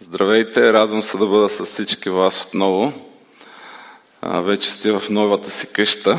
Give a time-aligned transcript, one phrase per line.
[0.00, 2.92] Здравейте, радвам се да бъда с всички вас отново.
[4.22, 6.18] А, вече сте в новата си къща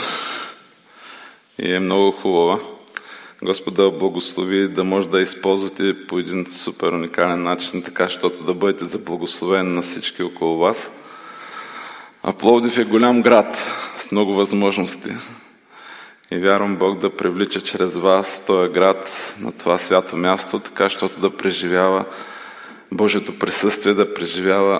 [1.59, 2.59] и е много хубава.
[3.43, 8.85] Господа благослови да може да използвате по един супер уникален начин, така, защото да бъдете
[8.85, 10.91] за благословен на всички около вас.
[12.23, 13.65] А Пловдив е голям град
[13.97, 15.09] с много възможности.
[16.31, 21.19] И вярвам Бог да привлича чрез вас този град на това свято място, така, защото
[21.19, 22.05] да преживява
[22.91, 24.79] Божието присъствие, да преживява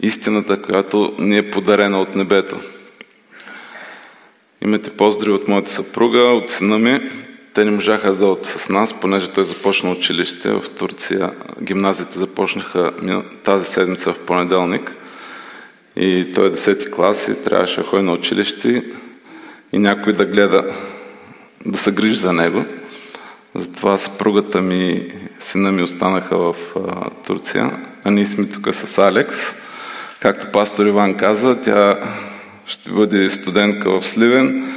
[0.00, 2.60] истината, която ни е подарена от небето.
[4.64, 7.10] Имате поздрави от моята съпруга, от сина ми.
[7.54, 11.30] Те не можаха да дойдат с нас, понеже той започна училище в Турция.
[11.62, 12.92] Гимназиите започнаха
[13.44, 14.96] тази седмица в понеделник.
[15.96, 18.84] И той е 10 клас и трябваше да ходи на училище
[19.72, 20.74] и някой да гледа,
[21.66, 22.64] да се грижи за него.
[23.54, 27.70] Затова съпругата ми, сина ми останаха в а, Турция,
[28.04, 29.36] а ние сме тук с Алекс.
[30.20, 32.00] Както пастор Иван каза, тя
[32.66, 34.72] ще бъде студентка в Сливен.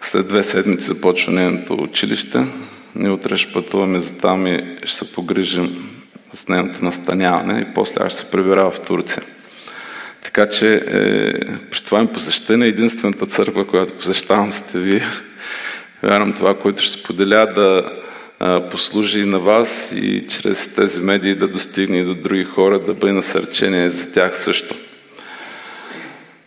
[0.00, 2.46] След две седмици започва нейното училище.
[2.94, 5.90] Ние утре ще пътуваме за там и ще се погрижим
[6.34, 9.22] с нейното настаняване и после аз ще се прибира в Турция.
[10.22, 10.80] Така че е,
[11.70, 15.02] при това ми посещение единствената църква, която посещавам сте вие.
[16.02, 17.92] Вярвам това, което ще споделя да
[18.70, 23.12] послужи на вас и чрез тези медии да достигне и до други хора, да бъде
[23.12, 24.74] насърчение за тях също.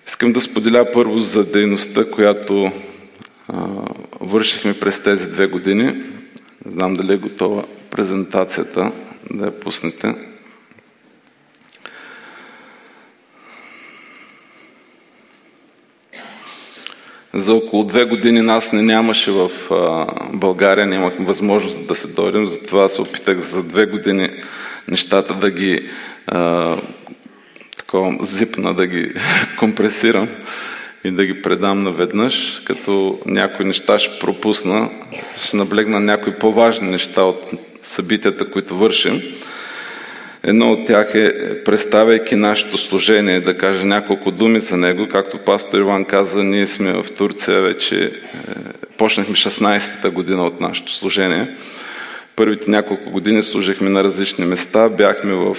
[0.08, 2.72] Искам да споделя първо за дейността, която
[3.48, 3.68] а,
[4.20, 6.04] вършихме през тези две години.
[6.66, 8.92] Знам дали е готова презентацията,
[9.32, 10.33] да я пуснете.
[17.36, 19.50] За около две години нас не нямаше в
[20.34, 24.30] България, нямахме възможност да се дойдем, затова се опитах за две години
[24.88, 25.90] нещата да ги
[26.28, 26.78] а,
[27.78, 29.14] такова, зипна, да ги
[29.60, 30.28] компресирам
[31.04, 34.90] и да ги предам наведнъж, като някои неща ще пропусна,
[35.38, 37.52] ще наблегна някои по-важни неща от
[37.84, 39.22] събитията, които вършим.
[40.48, 45.08] Едно от тях е, представяйки нашето служение, да кажа няколко думи за него.
[45.08, 48.12] Както пастор Иван каза, ние сме в Турция вече, е,
[48.98, 51.56] почнахме 16-та година от нашето служение.
[52.36, 54.90] Първите няколко години служихме на различни места.
[54.90, 55.58] Бяхме в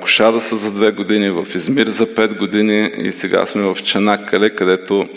[0.00, 4.50] Кошада са за две години, в Измир за пет години и сега сме в Чанаккале,
[4.50, 5.08] където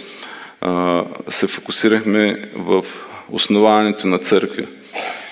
[1.29, 2.85] се фокусирахме в
[3.31, 4.65] основаването на църкви.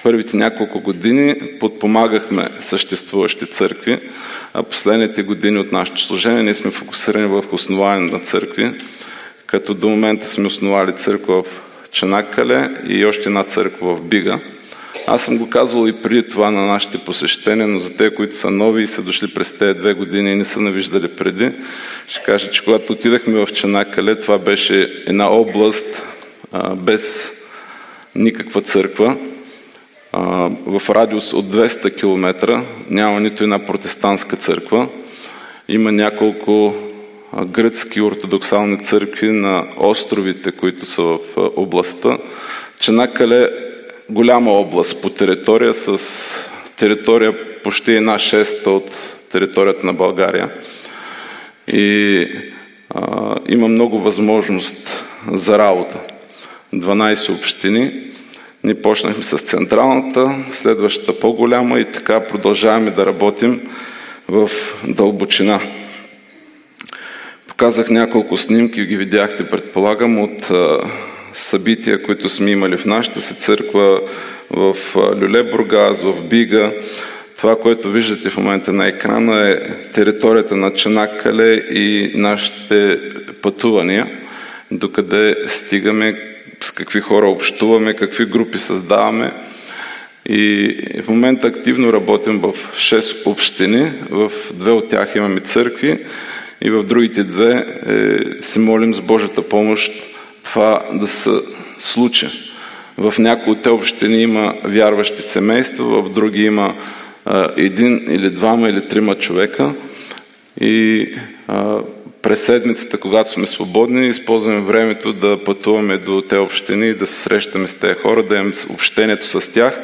[0.03, 3.99] Първите няколко години подпомагахме съществуващи църкви,
[4.53, 8.71] а последните години от нашето служение ние сме фокусирани в основание на църкви,
[9.45, 14.39] като до момента сме основали църква в Чанакале и още една църква в Бига.
[15.07, 18.51] Аз съм го казвал и преди това на нашите посещения, но за те, които са
[18.51, 21.51] нови и са дошли през тези две години и не са навиждали преди,
[22.07, 26.03] ще кажа, че когато отидахме в Чанакале, това беше една област
[26.51, 27.31] а, без
[28.15, 29.17] никаква църква,
[30.13, 34.87] в радиус от 200 км няма нито една протестантска църква.
[35.67, 36.75] Има няколко
[37.45, 42.17] гръцки ортодоксални църкви на островите, които са в областта.
[42.79, 43.47] Ченакале е
[44.09, 45.99] голяма област по територия с
[46.77, 50.49] територия почти една шеста от територията на България.
[51.67, 52.27] И
[52.89, 55.99] а, има много възможност за работа.
[56.73, 58.12] 12 общини,
[58.63, 63.61] ние почнахме с централната, следващата по-голяма и така продължаваме да работим
[64.27, 64.49] в
[64.87, 65.59] дълбочина.
[67.47, 70.51] Показах няколко снимки, ги видяхте, предполагам, от
[71.33, 74.01] събития, които сме имали в нашата си църква,
[74.49, 76.71] в Люлебургаз, в Бига.
[77.37, 79.59] Това, което виждате в момента на екрана е
[79.93, 82.99] територията на Чанакале и нашите
[83.41, 84.11] пътувания,
[84.71, 86.32] докъде стигаме
[86.63, 89.31] с какви хора общуваме, какви групи създаваме.
[90.25, 95.99] И в момента активно работим в 6 общини, в две от тях имаме църкви
[96.61, 99.91] и в другите две е, се молим с Божията помощ
[100.43, 101.29] това да се
[101.79, 102.27] случи.
[102.97, 106.75] В някои от те общини има вярващи семейства, в други има
[107.25, 109.73] а, един или двама или трима човека
[110.61, 111.07] и
[111.47, 111.77] а,
[112.23, 117.67] през седмицата, когато сме свободни, използваме времето да пътуваме до те общини, да се срещаме
[117.67, 119.81] с тези хора, да имаме общението с тях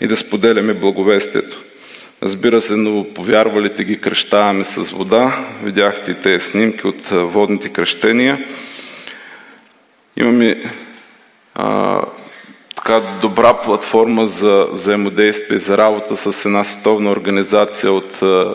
[0.00, 1.60] и да споделяме благовестието.
[2.22, 5.46] Разбира се, но повярвалите ги кръщаваме с вода.
[5.62, 8.44] Видяхте и тези снимки от водните кръщения.
[10.16, 10.62] Имаме
[11.54, 12.00] а,
[12.76, 18.54] така добра платформа за взаимодействие, за работа с една световна организация от, а,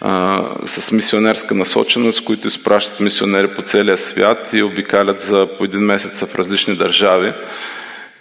[0.00, 5.80] а, с мисионерска насоченост, които изпращат мисионери по целия свят и обикалят за по един
[5.80, 7.32] месец в различни държави.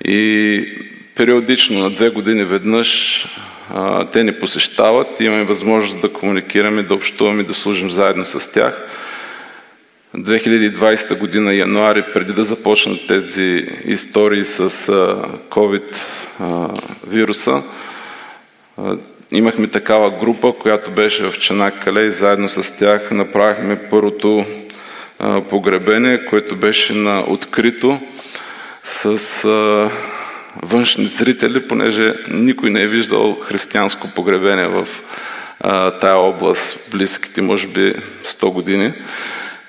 [0.06, 0.68] И
[1.16, 3.26] периодично, на две години веднъж,
[3.74, 8.52] а, те ни посещават и имаме възможност да комуникираме, да общуваме, да служим заедно с
[8.52, 8.82] тях.
[10.16, 14.70] 2020 година, януари, преди да започнат тези истории с
[15.50, 15.96] COVID
[17.08, 17.64] вируса,
[19.32, 24.46] имахме такава група, която беше в Чанакале и заедно с тях направихме първото
[25.50, 28.00] погребение, което беше на открито
[28.84, 29.20] с
[30.64, 34.88] външни зрители, понеже никой не е виждал християнско погребение в
[36.00, 37.96] тая област близките, може би,
[38.26, 38.94] 100 години.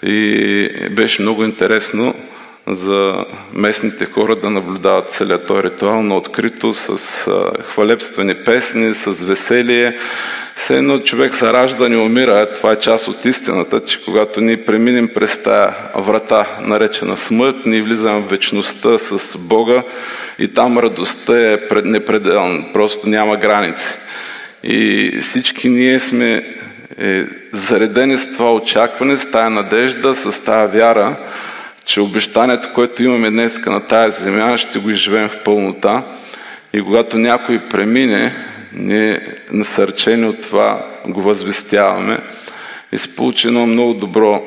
[0.02, 2.14] И беше много интересно
[2.68, 6.98] за местните хора да наблюдават целият този ритуал на открито, с
[7.62, 9.96] хвалебствени песни, с веселие.
[10.56, 12.52] Все едно човек се ражда, не умира.
[12.52, 17.82] Това е част от истината, че когато ние преминем през тая врата, наречена смърт, ние
[17.82, 19.82] влизаме в вечността с Бога
[20.38, 23.86] и там радостта е непределна, просто няма граници.
[24.62, 26.44] И всички ние сме
[27.00, 31.16] е заредени с това очакване, с тая надежда, с тая вяра,
[31.88, 36.02] че обещанието, което имаме днес на тая земя, ще го изживеем в пълнота.
[36.72, 38.34] И когато някой премине,
[38.72, 39.20] ние
[39.52, 42.18] насърчени от това го възвестяваме.
[42.92, 44.42] И се получи едно много добро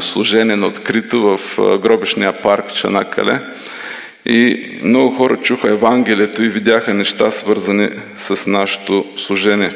[0.00, 1.38] служение на открито в
[1.78, 3.40] гробишния парк Чанакале.
[4.26, 7.88] И много хора чуха Евангелието и видяха неща, свързани
[8.18, 9.70] с нашето служение.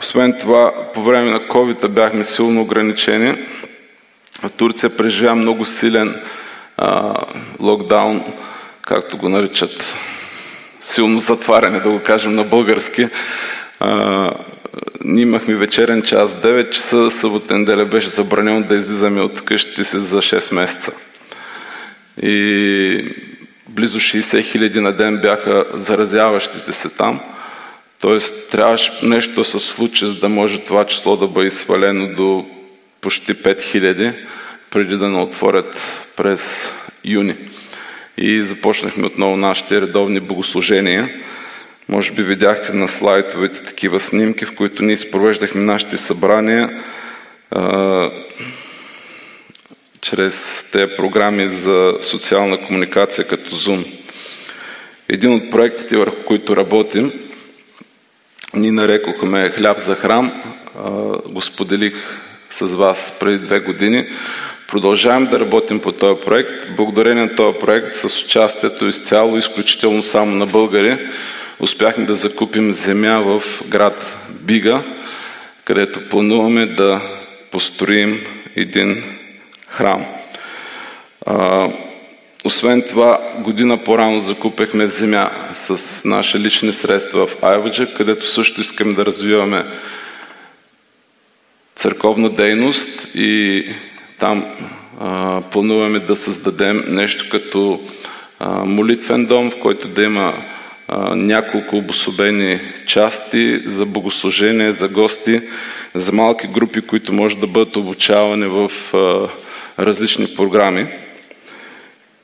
[0.00, 3.34] Освен това, по време на COVID бяхме силно ограничени.
[4.56, 6.20] Турция преживя много силен
[6.76, 7.14] а,
[7.60, 8.24] локдаун,
[8.82, 9.96] както го наричат,
[10.80, 13.08] силно затваряне, да го кажем на български.
[13.80, 14.30] А,
[15.04, 19.98] ние имахме вечерен час, 9 часа, събота неделя беше забранено да излизаме от къщите си
[19.98, 20.92] за 6 месеца.
[22.22, 23.14] И
[23.68, 27.20] близо 60 хиляди на ден бяха заразяващите се там–
[28.00, 32.46] Тоест, трябваше нещо да се случи, за да може това число да бъде свалено до
[33.06, 34.14] почти 5000,
[34.70, 36.46] преди да не отворят през
[37.04, 37.36] юни.
[38.16, 41.10] И започнахме отново нашите редовни богослужения.
[41.88, 46.82] Може би видяхте на слайдовете такива снимки, в които ние спровеждахме нашите събрания
[47.50, 48.10] а,
[50.00, 53.86] чрез тези програми за социална комуникация като Zoom.
[55.08, 57.12] Един от проектите, върху които работим,
[58.54, 60.42] ни нарекохме Хляб за храм.
[61.28, 62.25] Го споделих
[62.58, 64.08] с вас преди две години.
[64.68, 66.76] Продължавам да работим по този проект.
[66.76, 71.08] Благодарение на този проект с участието изцяло, изключително само на българи,
[71.60, 74.82] успяхме да закупим земя в град Бига,
[75.64, 77.00] където плануваме да
[77.50, 78.20] построим
[78.56, 79.02] един
[79.68, 80.06] храм.
[82.44, 88.94] Освен това, година по-рано закупехме земя с наши лични средства в Айваджа, където също искаме
[88.94, 89.64] да развиваме
[91.76, 93.64] църковна дейност и
[94.18, 94.44] там
[95.00, 97.80] а, плануваме да създадем нещо като
[98.38, 100.34] а, молитвен дом, в който да има
[100.88, 105.40] а, няколко обособени части за богослужение, за гости,
[105.94, 109.28] за малки групи, които може да бъдат обучавани в а,
[109.84, 110.86] различни програми.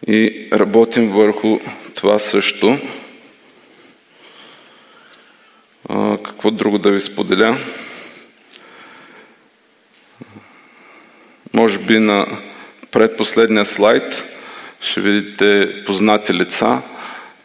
[0.07, 1.59] И работим върху
[1.95, 2.79] това също.
[5.89, 7.59] А, какво друго да ви споделя?
[11.55, 12.27] Може би на
[12.91, 14.25] предпоследния слайд
[14.81, 16.83] ще видите познати лица.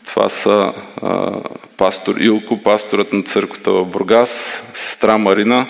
[0.05, 1.31] Това са а,
[1.77, 5.67] пастор Илко, пасторът на църквата в Бургас, сестра Марина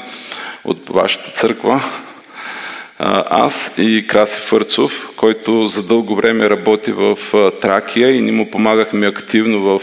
[0.63, 1.83] от вашата църква,
[3.29, 7.17] аз и Краси Фърцов, който за дълго време работи в
[7.61, 9.81] Тракия и ни му помагахме активно в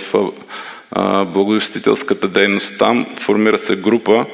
[1.26, 3.06] благовестителската дейност там.
[3.20, 4.26] Формира се група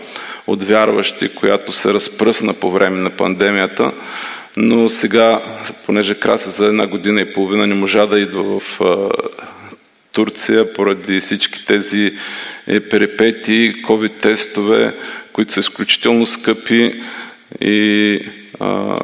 [0.47, 3.93] от вярващи, която се разпръсна по време на пандемията,
[4.57, 5.43] но сега,
[5.87, 8.81] понеже Краси за една година и половина не можа да идва в
[10.13, 12.13] Турция поради всички тези
[12.67, 14.95] е, перепети, COVID-тестове,
[15.33, 17.01] които са изключително скъпи
[17.61, 18.21] и
[18.61, 18.97] а,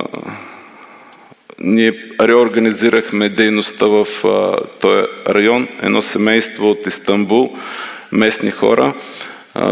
[1.60, 5.68] ние реорганизирахме дейността в а, този район.
[5.82, 7.56] Едно семейство от Истанбул,
[8.12, 8.94] местни хора,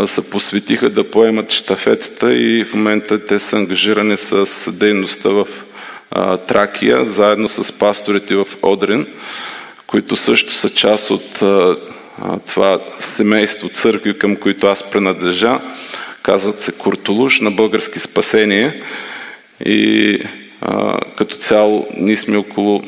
[0.06, 5.46] се посветиха да поемат штафетата и в момента те са ангажирани с дейността в
[6.46, 9.06] Тракия, заедно с пасторите в Одрин,
[9.86, 11.42] които също са част от
[12.46, 15.60] това семейство църкви, към които аз принадлежа.
[16.22, 18.82] Казват се Куртулуш на български спасение.
[19.66, 20.18] И
[21.16, 22.82] като цяло ние сме около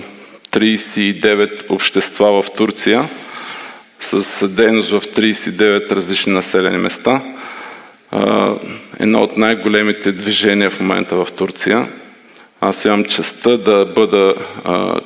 [0.52, 3.08] 39 общества в Турция
[4.00, 7.22] с дейност в 39 различни населени места.
[9.00, 11.88] Едно от най-големите движения в момента в Турция.
[12.60, 14.34] Аз имам честа да бъда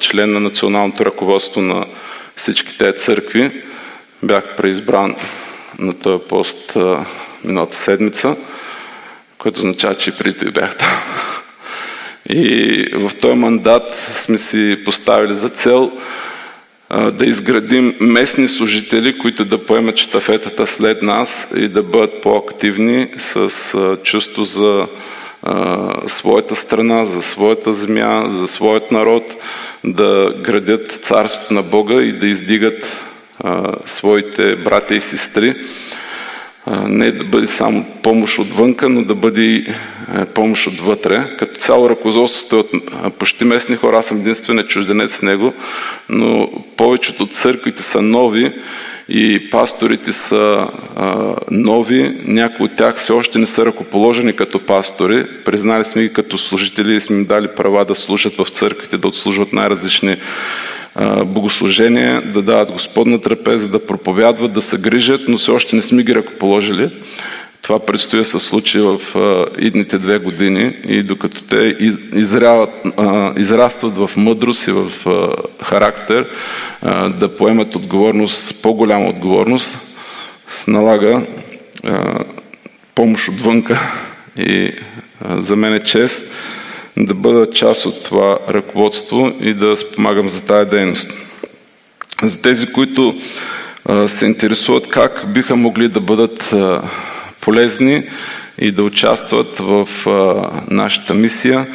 [0.00, 1.86] член на националното ръководство на
[2.36, 3.62] всички тези църкви.
[4.22, 5.16] Бях преизбран
[5.78, 6.76] на този пост
[7.44, 8.36] миналата седмица,
[9.38, 10.98] което означава, че преди той бях там.
[12.28, 15.92] И в този мандат сме си поставили за цел
[16.90, 23.50] да изградим местни служители, които да поемат штафетата след нас и да бъдат по-активни с
[24.02, 24.86] чувство за
[26.06, 29.22] своята страна, за своята земя, за своят народ,
[29.84, 33.06] да градят царството на Бога и да издигат
[33.86, 35.54] своите братя и сестри.
[36.88, 39.64] Не да бъде само помощ отвънка, но да бъде
[40.34, 41.36] помощ отвътре.
[41.38, 45.54] Като цяло ръководството е от почти местни хора, аз съм единствен чужденец в него,
[46.08, 48.52] но повечето от църквите са нови
[49.10, 55.24] и пасторите са а, нови, някои от тях все още не са ръкоположени като пастори.
[55.44, 59.08] Признали сме ги като служители и сме им дали права да служат в църквите, да
[59.08, 60.16] отслужват най-различни
[61.24, 66.02] богослужения, да дават Господна трапеза, да проповядват, да се грижат, но все още не сме
[66.02, 66.90] ги ръкоположили.
[67.70, 69.00] Това предстои да се случи в
[69.58, 71.76] идните две години и докато те
[72.14, 72.70] изряват,
[73.36, 74.92] израстват в мъдрост и в
[75.62, 76.28] характер,
[77.18, 79.78] да поемат отговорност, по-голяма отговорност,
[80.68, 81.26] налага
[82.94, 83.80] помощ отвънка
[84.36, 84.72] и
[85.30, 86.24] за мен е чест
[86.96, 91.10] да бъда част от това ръководство и да спомагам за тази дейност.
[92.22, 93.16] За тези, които
[94.06, 96.54] се интересуват как биха могли да бъдат
[97.40, 98.04] полезни
[98.58, 99.88] и да участват в
[100.70, 101.66] нашата мисия,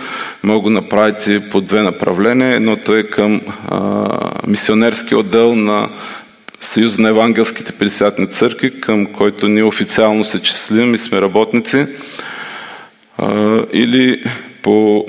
[0.44, 2.54] могат да направите по две направления.
[2.54, 4.08] Едното е към а,
[4.48, 5.90] мисионерски отдел на
[6.62, 11.86] Съюз на евангелските пятидесятни църкви, към който ние официално се числим и сме работници,
[13.74, 14.24] или
[14.62, 15.06] по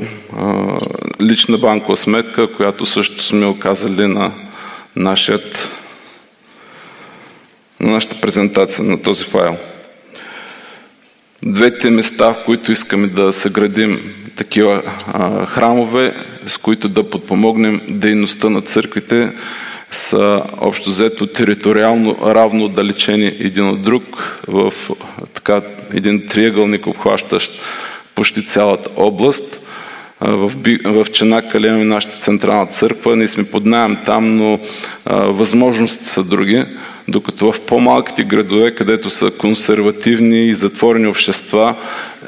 [1.20, 4.32] лична банкова сметка, която също сме оказали на
[4.96, 5.68] нашата
[8.20, 9.56] презентация на този файл
[11.52, 16.14] двете места, в които искаме да съградим такива а, храмове,
[16.46, 19.32] с които да подпомогнем дейността на църквите,
[19.90, 24.72] са общо взето териториално равно отдалечени един от друг в
[25.34, 25.62] така,
[25.94, 27.52] един триъгълник, обхващащ
[28.14, 29.65] почти цялата област.
[30.20, 30.52] В,
[30.84, 34.60] в Ченакале имаме нашата централна църква, ние сме под найем там, но
[35.04, 36.64] а, възможности са други
[37.08, 41.76] докато в по-малките градове, където са консервативни и затворени общества,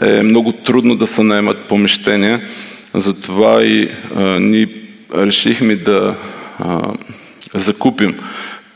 [0.02, 2.42] е много трудно да се наемат помещения.
[2.94, 4.68] Затова и а, ние
[5.14, 6.14] решихме да
[6.58, 6.92] а,
[7.54, 8.14] закупим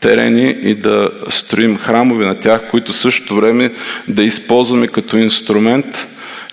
[0.01, 3.71] терени и да строим храмове на тях, които същото време
[4.09, 6.07] да използваме като инструмент,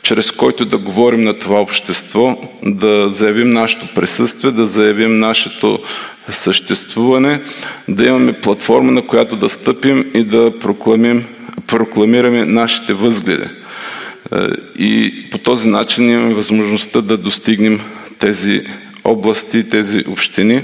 [0.03, 5.79] чрез който да говорим на това общество, да заявим нашето присъствие, да заявим нашето
[6.29, 7.41] съществуване,
[7.87, 10.53] да имаме платформа, на която да стъпим и да
[11.67, 13.43] прокламираме нашите възгледи.
[13.43, 14.37] Е,
[14.77, 17.79] и по този начин имаме възможността да достигнем
[18.19, 18.61] тези
[19.03, 20.61] области, тези общини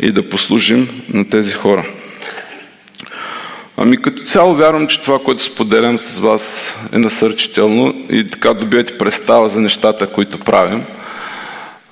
[0.00, 1.86] и да послужим на тези хора.
[3.76, 6.42] Ами като цяло вярвам, че това, което споделям с вас
[6.92, 10.84] е насърчително и така добивате представа за нещата, които правим.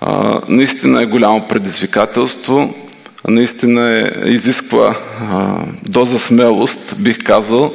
[0.00, 2.74] А, наистина е голямо предизвикателство
[3.28, 4.94] наистина е, изисква
[5.30, 7.74] а, доза смелост, бих казал,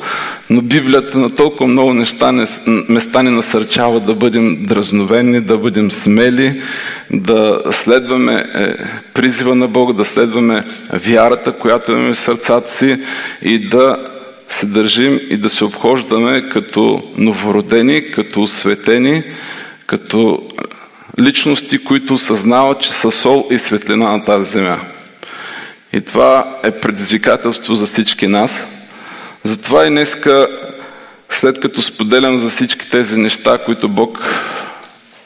[0.49, 2.45] но Библията на толкова много неща не,
[2.89, 6.61] места ни насърчава да бъдем дразновени, да бъдем смели,
[7.11, 8.73] да следваме е,
[9.13, 12.97] призива на Бога, да следваме вярата, която имаме в сърцата си
[13.41, 13.97] и да
[14.49, 19.23] се държим и да се обхождаме като новородени, като осветени,
[19.87, 20.43] като
[21.19, 24.79] личности, които осъзнават, че са сол и светлина на тази земя.
[25.95, 28.67] И това е предизвикателство за всички нас.
[29.43, 30.47] Затова и днеска,
[31.29, 34.25] след като споделям за всички тези неща, които Бог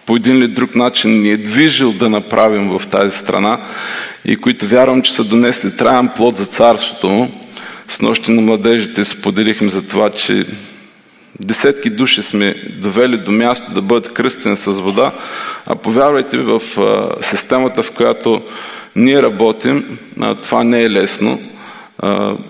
[0.06, 3.60] по един или друг начин ни е движил да направим в тази страна
[4.26, 7.32] и които вярвам, че са донесли траен плод за царството му,
[7.88, 10.46] с нощи на младежите споделихме за това, че
[11.40, 15.12] десетки души сме довели до място да бъдат кръстени с вода,
[15.66, 16.62] а повярвайте в
[17.22, 18.42] системата, в която
[19.00, 19.98] Ние работим,
[20.42, 21.42] това не е лесно.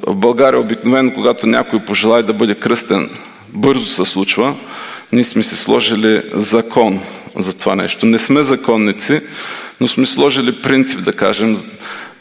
[0.08, 3.10] В България обикновено, когато някой пожелая да бъде кръстен,
[3.54, 4.56] бързо се случва.
[5.12, 7.00] Ние сме си сложили закон
[7.36, 8.06] за това нещо.
[8.06, 9.22] Не сме законници,
[9.82, 11.58] но сме сложили принцип, да кажем,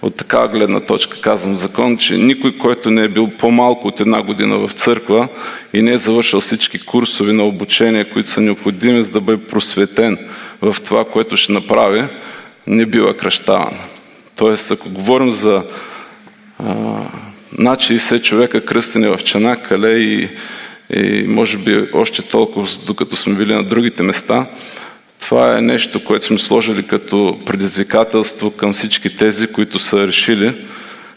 [0.02, 4.23] от такава гледна точка казвам закон, че никой, който не е бил по-малко от една
[4.23, 5.28] година в църква
[5.73, 10.18] и не е завършил всички курсови на обучение, които са необходими, за да бъде просветен
[10.62, 12.08] в това, което ще направи,
[12.66, 13.78] не бива кръщаван.
[14.38, 15.64] Тоест, ако говорим за
[16.59, 16.64] а,
[17.59, 20.28] над 60 човека кръстени в Чанакале и,
[20.95, 24.47] и може би още толкова, докато сме били на другите места,
[25.21, 30.66] това е нещо, което сме сложили като предизвикателство към всички тези, които са решили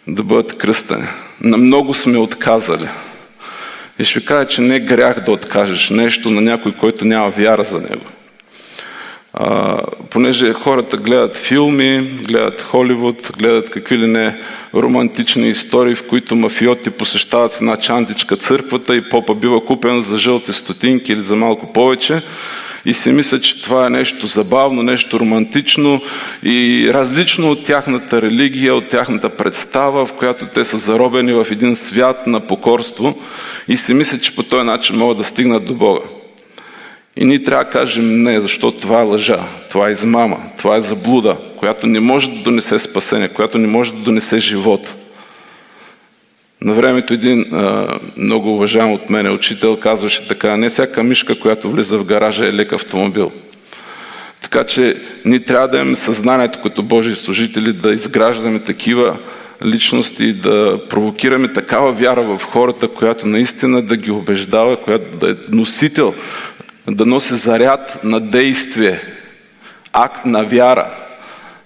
[0.07, 1.07] да бъдат кръстени.
[1.41, 2.87] На много сме отказали.
[3.99, 7.29] И ще ви кажа, че не е грях да откажеш нещо на някой, който няма
[7.29, 8.05] вяра за него.
[9.33, 9.77] А,
[10.09, 14.37] понеже хората гледат филми, гледат Холивуд, гледат какви ли не
[14.75, 20.53] романтични истории, в които мафиоти посещават една чантичка църквата и попа бива купен за жълти
[20.53, 22.21] стотинки или за малко повече
[22.85, 26.01] и си мисля, че това е нещо забавно, нещо романтично
[26.43, 31.75] и различно от тяхната религия, от тяхната представа, в която те са заробени в един
[31.75, 33.19] свят на покорство
[33.67, 36.01] и си мисля, че по този начин могат да стигнат до Бога.
[37.17, 39.39] И ние трябва да кажем не, защото това е лъжа,
[39.69, 43.91] това е измама, това е заблуда, която не може да донесе спасение, която не може
[43.91, 44.95] да донесе живот.
[46.61, 47.87] На времето един а,
[48.17, 52.53] много уважаем от мене учител казваше така, не всяка мишка, която влиза в гаража е
[52.53, 53.31] лек автомобил.
[54.41, 59.17] Така че ние трябва да имаме съзнанието като Божии служители да изграждаме такива
[59.65, 65.35] личности, да провокираме такава вяра в хората, която наистина да ги убеждава, която да е
[65.49, 66.13] носител,
[66.89, 69.01] да носи заряд на действие,
[69.93, 70.87] акт на вяра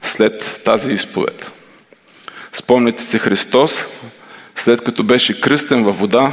[0.02, 1.52] след тази изповед.
[2.54, 3.86] Спомняте си Христос,
[4.56, 6.32] след като беше кръстен във вода,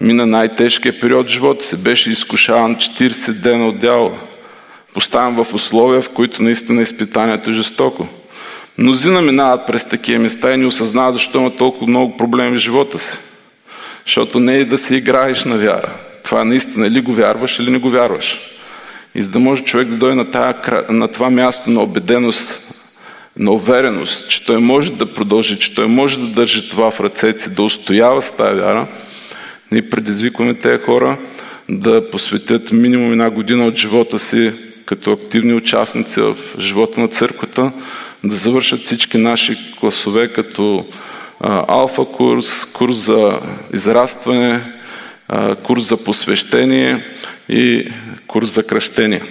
[0.00, 4.20] мина най-тежкия период в живота си, беше изкушаван 40 дена от дявола,
[4.94, 8.08] поставен в условия, в които наистина изпитанието е жестоко.
[8.78, 12.98] Мнозина минават през такива места и не осъзнават защо има толкова много проблеми в живота
[12.98, 13.18] си.
[14.04, 15.92] Защото не е да си играеш на вяра.
[16.26, 18.40] Това наистина или го вярваш, или не го вярваш.
[19.14, 20.54] И за да може човек да дойде на, тая,
[20.90, 22.62] на това място на убеденост,
[23.38, 27.42] на увереност, че той може да продължи, че той може да държи това в ръцете
[27.42, 28.86] си, да устоява с тази вяра,
[29.72, 31.18] ние предизвикваме тези хора
[31.68, 34.52] да посветят минимум една година от живота си
[34.86, 37.72] като активни участници в живота на църквата,
[38.24, 40.86] да завършат всички наши класове като
[41.40, 43.40] а, алфа курс, курс за
[43.72, 44.62] израстване,
[45.62, 47.06] курс за посвещение
[47.48, 47.92] и
[48.26, 49.22] курс за кръщение.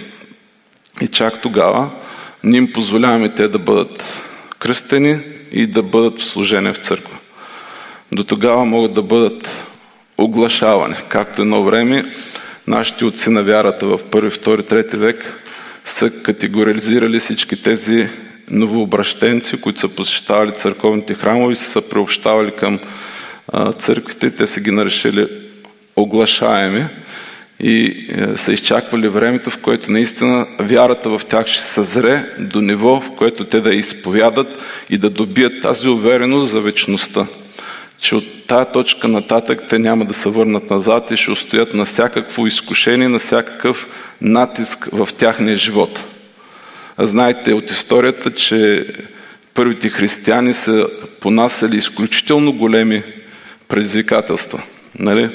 [1.00, 1.90] И чак тогава
[2.44, 4.22] ние им позволяваме те да бъдат
[4.58, 5.20] кръстени
[5.52, 7.18] и да бъдат в служение в църква.
[8.12, 9.66] До тогава могат да бъдат
[10.18, 12.04] оглашавани, както едно време
[12.66, 15.42] нашите отци на вярата в първи, втори, трети век
[15.84, 18.08] са категоризирали всички тези
[18.50, 22.78] новообращенци, които са посещавали църковните храмове и са преобщавали към
[23.78, 24.30] църквите.
[24.30, 25.45] Те са ги нарешили
[25.96, 26.86] оглашаеми
[27.60, 33.00] и е, са изчаквали времето, в което наистина вярата в тях ще съзре до ниво,
[33.00, 37.26] в което те да изповядат и да добият тази увереност за вечността.
[38.00, 41.84] Че от тая точка нататък те няма да се върнат назад и ще устоят на
[41.84, 43.86] всякакво изкушение, на всякакъв
[44.20, 46.04] натиск в тяхния живот.
[46.98, 48.86] Знаете от историята, че
[49.54, 50.88] първите християни са
[51.20, 53.02] понасяли изключително големи
[53.68, 54.62] предизвикателства.
[54.98, 55.30] Нали?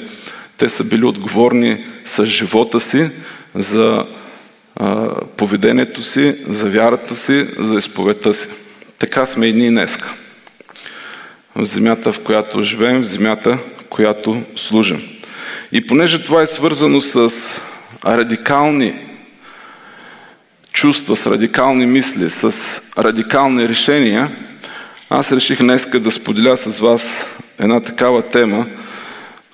[0.62, 3.10] Те са били отговорни с живота си
[3.54, 4.06] за
[5.36, 8.48] поведението си, за вярата си, за изповедта си.
[8.98, 10.12] Така сме и ние днеска.
[11.54, 15.02] В земята, в която живеем, в земята, в която служим.
[15.72, 17.32] И понеже това е свързано с
[18.06, 18.94] радикални
[20.72, 22.54] чувства, с радикални мисли, с
[22.98, 24.36] радикални решения,
[25.10, 27.04] аз реших днеска да споделя с вас
[27.58, 28.66] една такава тема,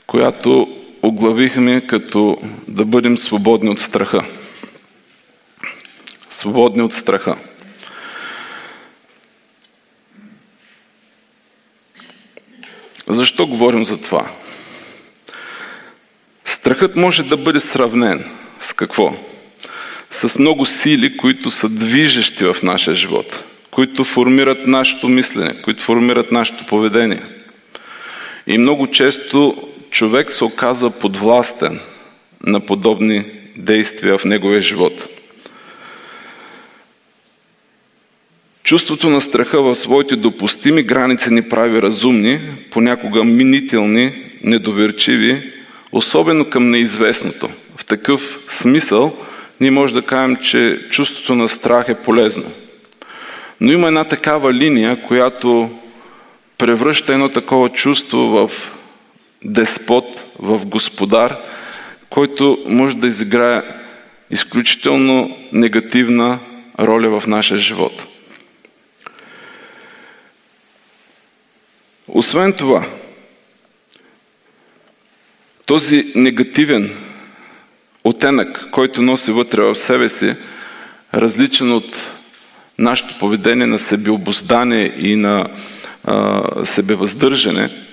[0.06, 4.20] която оглавихме като да бъдем свободни от страха.
[6.30, 7.36] Свободни от страха.
[13.06, 14.30] Защо говорим за това?
[16.44, 18.24] Страхът може да бъде сравнен
[18.60, 19.16] с какво?
[20.10, 26.32] С много сили, които са движещи в нашия живот, които формират нашето мислене, които формират
[26.32, 27.22] нашето поведение.
[28.46, 31.80] И много често човек се оказва подвластен
[32.46, 33.24] на подобни
[33.56, 35.08] действия в неговия живот.
[38.64, 45.52] Чувството на страха в своите допустими граници ни прави разумни, понякога минителни, недоверчиви,
[45.92, 47.48] особено към неизвестното.
[47.76, 49.16] В такъв смисъл
[49.60, 52.52] ние може да кажем, че чувството на страх е полезно.
[53.60, 55.70] Но има една такава линия, която
[56.58, 58.50] превръща едно такова чувство в
[59.44, 61.36] деспот, в господар,
[62.10, 63.62] който може да изиграе
[64.30, 66.38] изключително негативна
[66.80, 68.06] роля в нашия живот.
[72.08, 72.86] Освен това,
[75.66, 76.90] този негативен
[78.04, 80.34] оттенък, който носи вътре в себе си,
[81.14, 82.12] различен от
[82.78, 85.48] нашето поведение на себеобоздание и на
[86.04, 87.87] а, себевъздържане,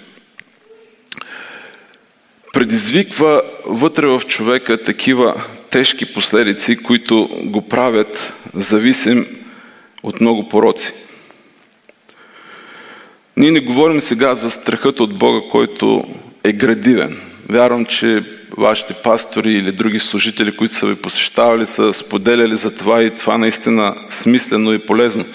[2.56, 9.28] предизвиква вътре в човека такива тежки последици, които го правят зависим
[10.04, 10.94] от много пороци.
[13.38, 16.04] Ние не говорим сега за страхът от Бога, който
[16.44, 17.18] е градивен.
[17.50, 18.24] Вярвам, че
[18.58, 23.38] вашите пастори или други служители, които са ви посещавали, са споделяли за това и това
[23.38, 25.26] наистина смислено и полезно.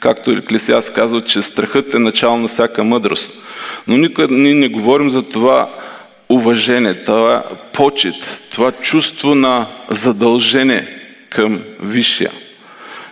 [0.00, 3.32] Както Еклесиас казва, че страхът е начало на всяка мъдрост.
[3.86, 5.70] Но никога ние не говорим за това
[6.28, 10.98] уважение, това почет, това чувство на задължение
[11.30, 12.30] към Висшия.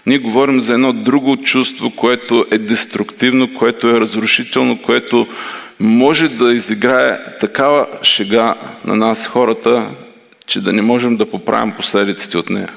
[0.07, 5.26] Ние говорим за едно друго чувство, което е деструктивно, което е разрушително, което
[5.81, 9.90] може да изиграе такава шега на нас хората,
[10.46, 12.72] че да не можем да поправим последиците от нея.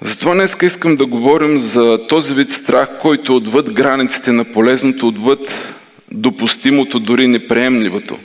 [0.00, 5.74] Затова днес искам да говорим за този вид страх, който отвъд границите на полезното, отвъд
[6.14, 8.18] допустимото, дори неприемливото.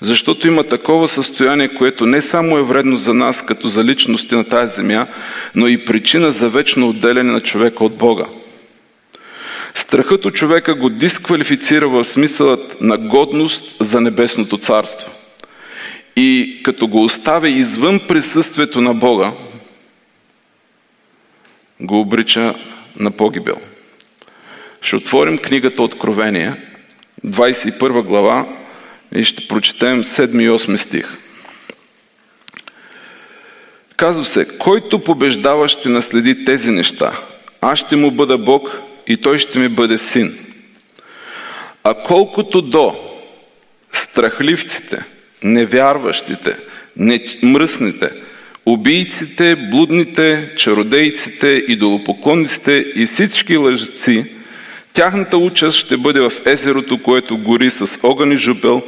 [0.00, 4.44] Защото има такова състояние, което не само е вредно за нас, като за личности на
[4.44, 5.06] тази земя,
[5.54, 8.24] но и причина за вечно отделяне на човека от Бога.
[9.74, 15.10] Страхът от човека го дисквалифицира в смисълът на годност за небесното царство.
[16.16, 19.32] И като го оставя извън присъствието на Бога,
[21.80, 22.54] го обрича
[22.98, 23.56] на погибел.
[24.82, 26.56] Ще отворим книгата Откровение,
[27.26, 28.46] 21 глава,
[29.14, 31.16] и ще прочетем 7 и 8 стих.
[33.96, 37.12] Казва се, който побеждава ще наследи тези неща.
[37.60, 40.38] Аз ще му бъда Бог и той ще ми бъде син.
[41.84, 42.96] А колкото до
[43.92, 45.04] страхливците,
[45.42, 46.56] невярващите,
[47.42, 48.10] мръсните,
[48.66, 54.24] убийците, блудните, чародейците, идолопоклонниците и всички лъжци,
[54.92, 58.82] тяхната участ ще бъде в езерото, което гори с огън и жупел.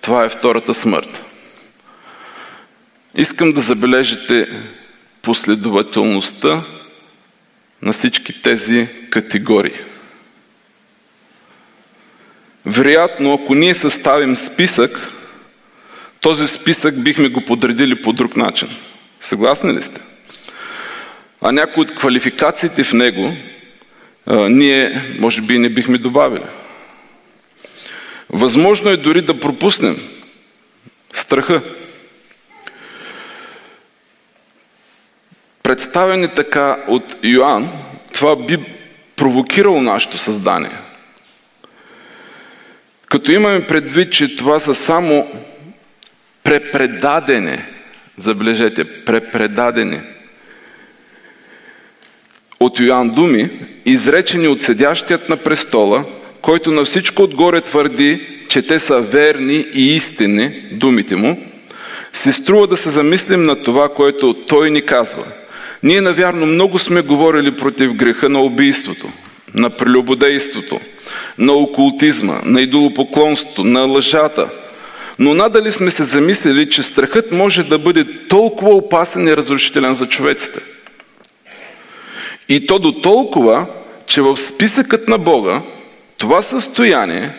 [0.00, 1.22] Това е втората смърт.
[3.14, 4.48] Искам да забележите
[5.22, 6.62] последователността
[7.82, 9.74] на всички тези категории.
[12.66, 15.12] Вероятно, ако ние съставим списък,
[16.20, 18.68] този списък бихме го подредили по друг начин.
[19.20, 20.00] Съгласни ли сте?
[21.42, 23.36] А някои от квалификациите в него
[24.26, 26.44] а, ние, може би, не бихме добавили.
[28.30, 29.96] Възможно е дори да пропуснем
[31.12, 31.62] страха.
[35.62, 37.68] Представени така от Йоанн,
[38.12, 38.58] това би
[39.16, 40.78] провокирало нашето създание.
[43.06, 45.44] Като имаме предвид, че това са само
[46.42, 47.68] препредадене,
[48.16, 50.00] забележете, препредадени
[52.60, 53.50] от Йоанн думи,
[53.84, 56.04] изречени от седящият на престола,
[56.42, 61.46] който на всичко отгоре твърди, че те са верни и истини, думите му,
[62.12, 65.24] се струва да се замислим на това, което той ни казва.
[65.82, 69.08] Ние, навярно, много сме говорили против греха на убийството,
[69.54, 70.80] на прелюбодейството,
[71.38, 74.48] на окултизма, на идолопоклонството, на лъжата.
[75.18, 80.06] Но надали сме се замислили, че страхът може да бъде толкова опасен и разрушителен за
[80.06, 80.60] човеците.
[82.50, 83.66] И то до толкова,
[84.06, 85.62] че в списъкът на Бога
[86.18, 87.30] това състояние,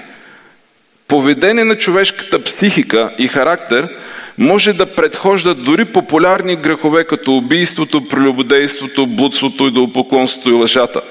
[1.07, 3.89] поведение на човешката психика и характер
[4.37, 11.01] може да предхожда дори популярни грехове като убийството, прелюбодейството, блудството, идолопоклонството и лъжата.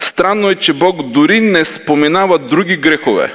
[0.00, 3.34] Странно е, че Бог дори не споменава други грехове,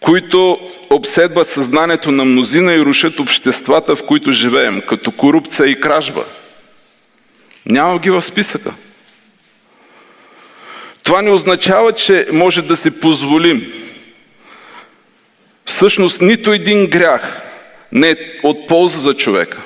[0.00, 0.58] които
[0.90, 6.24] обседват съзнанието на мнозина и рушат обществата, в които живеем, като корупция и кражба.
[7.70, 8.74] Няма ги в списъка.
[11.02, 13.72] Това не означава, че може да си позволим.
[15.66, 17.42] Всъщност нито един грях
[17.92, 19.58] не е от полза за човека.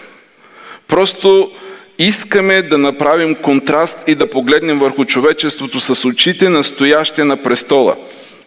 [0.89, 1.51] Просто
[1.99, 7.97] искаме да направим контраст и да погледнем върху човечеството с очите на стоящия на престола.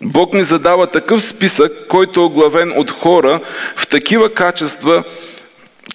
[0.01, 3.39] Бог ни задава такъв списък, който е оглавен от хора
[3.75, 5.03] в такива качества,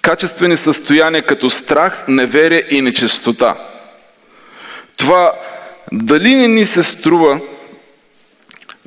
[0.01, 3.55] качествени състояния като страх, неверие и нечистота.
[4.97, 5.31] Това
[5.91, 7.39] дали не ни се струва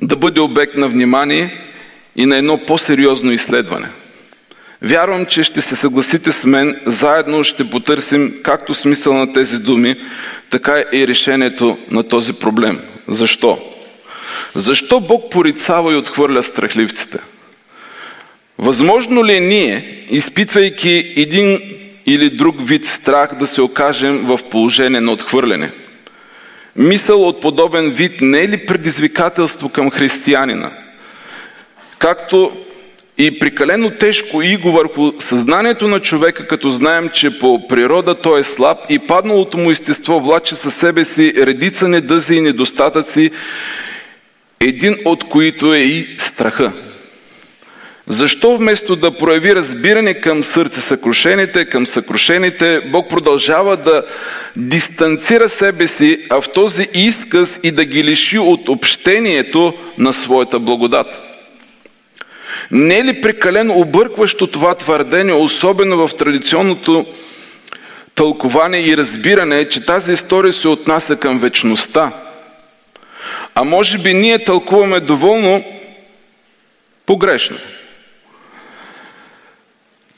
[0.01, 1.61] да бъде обект на внимание
[2.15, 3.89] и на едно по-сериозно изследване.
[4.81, 9.95] Вярвам, че ще се съгласите с мен, заедно ще потърсим както смисъл на тези думи,
[10.49, 12.81] така и решението на този проблем.
[13.07, 13.59] Защо?
[14.55, 17.17] Защо Бог порицава и отхвърля страхливците?
[18.57, 21.61] Възможно ли е ние, изпитвайки един
[22.05, 25.71] или друг вид страх, да се окажем в положение на отхвърляне?
[26.75, 30.71] Мисъл от подобен вид не е ли предизвикателство към християнина?
[31.97, 32.51] Както
[33.17, 38.43] и прекалено тежко иго върху съзнанието на човека, като знаем, че по природа той е
[38.43, 43.31] слаб и падналото му естество влаче със себе си редица недъзи и недостатъци,
[44.59, 46.73] един от които е и страха.
[48.09, 54.03] Защо вместо да прояви разбиране към сърце съкрушените, към съкрушените, Бог продължава да
[54.55, 60.59] дистанцира себе си, а в този изказ и да ги лиши от общението на своята
[60.59, 61.21] благодат?
[62.71, 67.05] Не е ли прекалено объркващо това твърдение, особено в традиционното
[68.15, 72.11] тълкование и разбиране, че тази история се отнася към вечността?
[73.55, 75.63] А може би ние тълкуваме доволно
[77.05, 77.57] погрешно.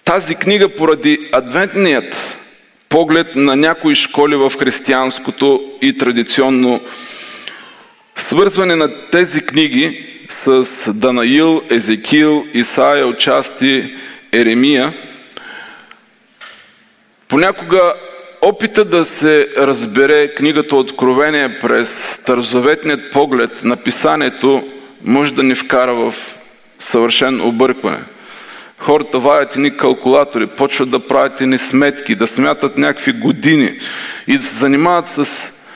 [0.09, 2.37] Тази книга поради адвентният
[2.89, 6.81] поглед на някои школи в християнското и традиционно
[8.15, 13.93] свързване на тези книги с Данаил, Езекил, Исаия, отчасти
[14.33, 14.93] Еремия,
[17.27, 17.93] понякога
[18.41, 24.67] опита да се разбере книгата Откровение през старозаветният поглед на писанието
[25.03, 26.15] може да ни вкара в
[26.79, 28.03] съвършен объркване.
[28.79, 33.79] Хората ваят ни калкулатори, почват да правят ни сметки, да смятат някакви години
[34.27, 35.27] и да се занимават с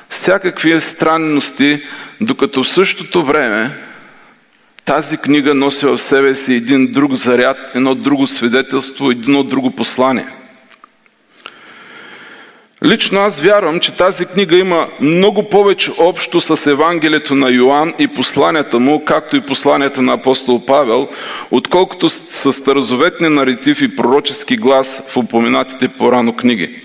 [0.10, 1.82] всякакви странности,
[2.22, 3.72] докато в същото време
[4.86, 10.28] тази книга носи в себе си един друг заряд, едно друго свидетелство, едно друго послание.
[12.86, 18.08] Лично аз вярвам, че тази книга има много повече общо с Евангелието на Йоанн и
[18.08, 21.08] посланията му, както и посланията на апостол Павел,
[21.52, 26.82] отколкото с старозаветния наратив и пророчески глас в упоминатите по-рано книги.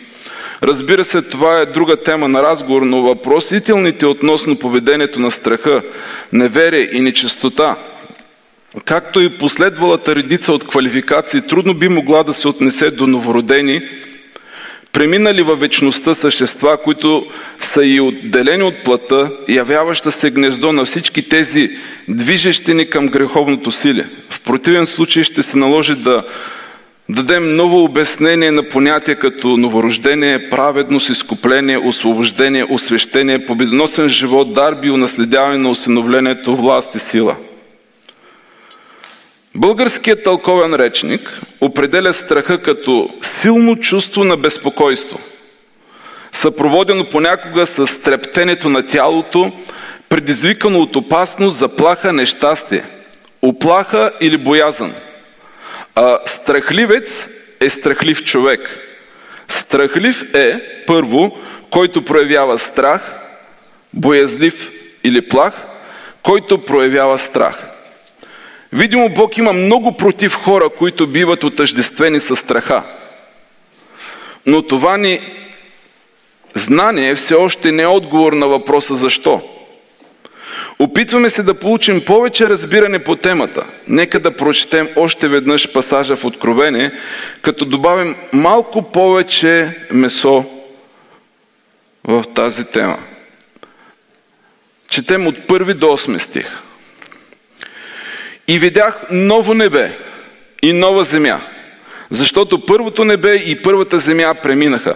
[0.63, 5.83] Разбира се, това е друга тема на разговор, но въпросителните относно поведението на страха,
[6.33, 7.77] неверие и нечистота,
[8.85, 13.83] както и последвалата редица от квалификации, трудно би могла да се отнесе до новородени,
[14.99, 17.27] преминали във вечността същества, които
[17.59, 21.71] са и отделени от плътта, явяваща се гнездо на всички тези
[22.09, 24.05] движещи ни към греховното силе.
[24.31, 26.25] В противен случай ще се наложи да
[27.09, 35.59] дадем ново обяснение на понятия като новорождение, праведност, изкупление, освобождение, освещение, победоносен живот, дарби, унаследяване
[35.59, 37.37] на усиновлението, власт и сила.
[39.59, 45.18] Българският тълковен речник определя страха като силно чувство на безпокойство,
[46.33, 49.53] съпроводено понякога с трептенето на тялото,
[50.09, 52.85] предизвикано от опасност, заплаха, нещастие,
[53.42, 54.92] оплаха или боязън–
[56.01, 57.29] а, страхливец
[57.61, 58.79] е страхлив човек.
[59.49, 61.38] Страхлив е, първо,
[61.71, 63.14] който проявява страх,
[63.94, 64.71] боязлив
[65.05, 65.55] или плах,
[66.23, 67.66] който проявява страх.
[68.73, 72.83] Видимо, Бог има много против хора, които биват отъждествени с страха.
[74.47, 75.21] Но това ни
[76.55, 79.43] знание все още не е отговор на въпроса защо.
[80.79, 83.65] Опитваме се да получим повече разбиране по темата.
[83.89, 86.93] Нека да прочетем още веднъж пасажа в Откровение,
[87.43, 90.45] като добавим малко повече месо
[92.05, 92.99] в тази тема.
[94.89, 96.63] Четем от първи до 8 стих.
[98.49, 99.93] И видях ново небе
[100.63, 101.41] и нова земя,
[102.11, 104.95] защото първото небе и първата земя преминаха.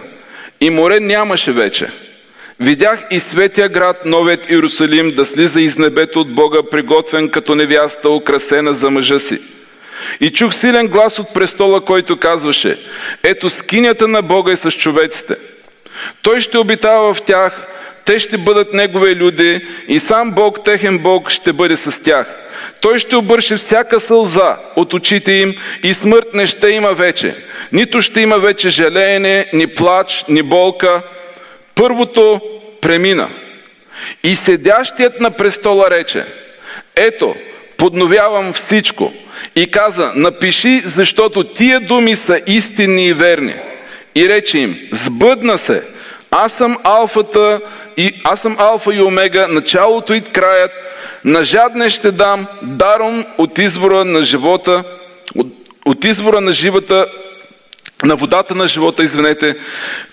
[0.61, 1.87] И море нямаше вече.
[2.59, 8.09] Видях и светия град, новият Иерусалим, да слиза из небето от Бога, приготвен като невяста,
[8.09, 9.39] украсена за мъжа си.
[10.19, 12.79] И чух силен глас от престола, който казваше,
[13.23, 15.35] ето скинята на Бога и с човеците.
[16.21, 17.67] Той ще обитава в тях,
[18.05, 22.35] те ще бъдат Негови люди и сам Бог, техен Бог, ще бъде с тях.
[22.81, 27.35] Той ще обърши всяка сълза от очите им и смърт не ще има вече.
[27.71, 31.01] Нито ще има вече жалеене, ни плач, ни болка.
[31.75, 32.41] Първото
[32.81, 33.29] премина.
[34.23, 36.25] И седящият на престола рече,
[36.95, 37.35] ето,
[37.77, 39.13] подновявам всичко.
[39.55, 43.55] И каза, напиши, защото тия думи са истинни и верни.
[44.15, 45.83] И рече им, сбъдна се,
[46.35, 47.59] аз съм алфата
[47.97, 50.71] и аз съм алфа и омега, началото и краят.
[51.25, 54.83] На жадне ще дам даром от избора на живота,
[55.35, 55.47] от,
[55.85, 57.05] от избора на живота,
[58.03, 59.55] на водата на живота, извинете,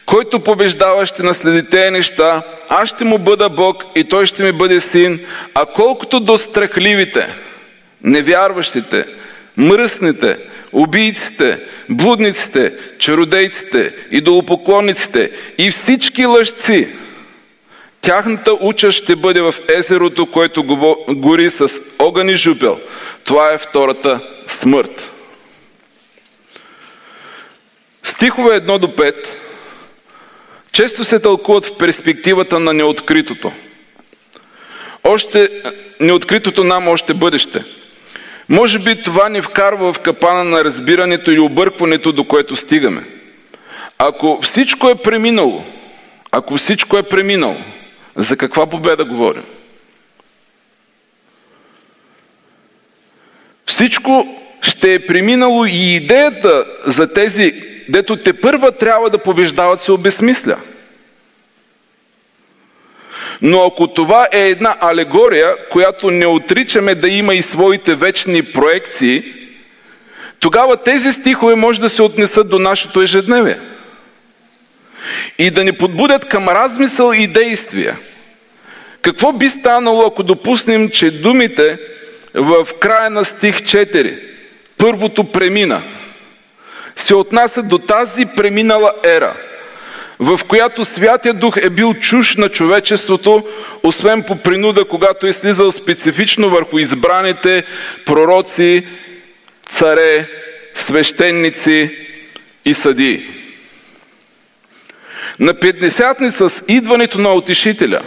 [0.06, 4.52] който побеждава ще наследи тези неща, аз ще му бъда Бог и той ще ми
[4.52, 7.28] бъде син, а колкото до страхливите,
[8.02, 9.06] невярващите,
[9.56, 10.38] мръсните,
[10.72, 16.88] убийците, блудниците, чародейците, идолопоклонниците и всички лъжци,
[18.00, 20.64] тяхната уча ще бъде в езерото, което
[21.08, 22.80] гори с огън и жупел.
[23.24, 25.12] Това е втората смърт.
[28.02, 29.14] Стихове 1 до 5
[30.72, 33.52] често се тълкуват в перспективата на неоткритото.
[35.04, 35.48] Още
[36.00, 37.64] неоткритото нам още бъдеще–
[38.50, 43.04] може би това ни вкарва в капана на разбирането и объркването, до което стигаме.
[43.98, 45.64] Ако всичко е преминало,
[46.32, 47.56] ако всичко е преминало,
[48.16, 49.44] за каква победа говорим?
[53.66, 59.92] Всичко ще е преминало и идеята за тези, дето те първа трябва да побеждават, се
[59.92, 60.56] обесмисля–
[63.42, 69.24] но ако това е една алегория, която не отричаме да има и своите вечни проекции,
[70.40, 73.61] тогава тези стихове може да се отнесат до нашето ежедневие.
[75.38, 77.98] И да ни подбудят към размисъл и действия.
[79.03, 81.79] Какво би станало, ако допуснем, че думите
[82.35, 84.20] в края на стих 4,
[84.79, 85.83] първото премина,
[86.96, 89.35] се отнасят до тази преминала ера–
[90.20, 93.46] в която Святия Дух е бил чуш на човечеството,
[93.83, 97.64] освен по принуда, когато е слизал специфично върху избраните
[98.06, 98.87] пророци,
[99.68, 100.28] царе,
[100.74, 101.96] свещеници
[102.64, 103.26] и съдии.
[105.38, 108.00] На Петдесятни с идването на Отишителя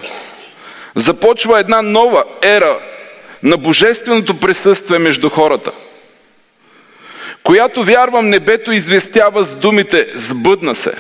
[0.96, 2.80] започва една нова ера
[3.44, 5.72] на божественото присъствие между хората,
[7.44, 10.94] която, вярвам, небето известява с думите «Сбъдна се».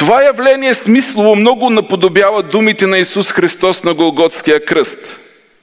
[0.00, 5.18] Това явление смислово много наподобява думите на Исус Христос на Голготския кръст,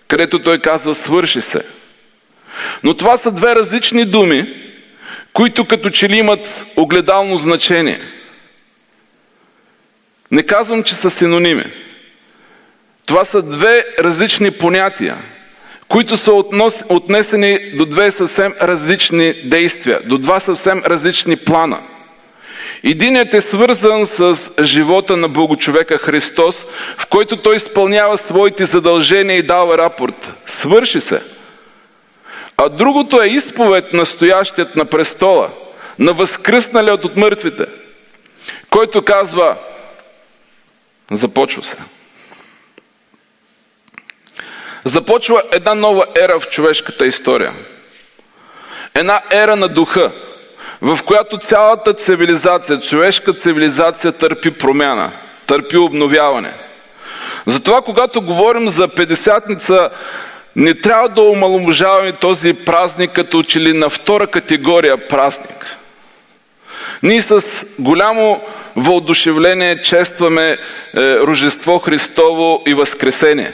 [0.07, 1.61] където Той казва свърши се.
[2.83, 4.53] Но това са две различни думи,
[5.33, 8.01] които като че ли имат огледално значение.
[10.31, 11.65] Не казвам, че са синоними.
[13.05, 15.17] Това са две различни понятия,
[15.87, 16.33] които са
[16.89, 21.79] отнесени до две съвсем различни действия, до два съвсем различни плана–
[22.83, 26.65] Единият е свързан с живота на Богочовека Христос,
[26.97, 30.33] в който той изпълнява своите задължения и дава рапорт.
[30.45, 31.21] Свърши се.
[32.57, 35.49] А другото е изповед настоящият на престола,
[35.99, 37.65] на възкръсналият от мъртвите,
[38.69, 39.55] който казва
[41.11, 41.77] започва се.
[44.85, 47.53] Започва една нова ера в човешката история.
[48.93, 50.11] Една ера на духа,
[50.81, 55.11] в която цялата цивилизация, човешка цивилизация търпи промяна,
[55.45, 56.53] търпи обновяване.
[57.45, 59.89] Затова, когато говорим за Педесятница,
[60.55, 65.77] не трябва да омаломожаваме този празник като че ли на втора категория празник.
[67.03, 67.41] Ние с
[67.79, 68.41] голямо
[68.75, 70.57] въодушевление честваме е,
[71.19, 73.53] Рождество Христово и Възкресение.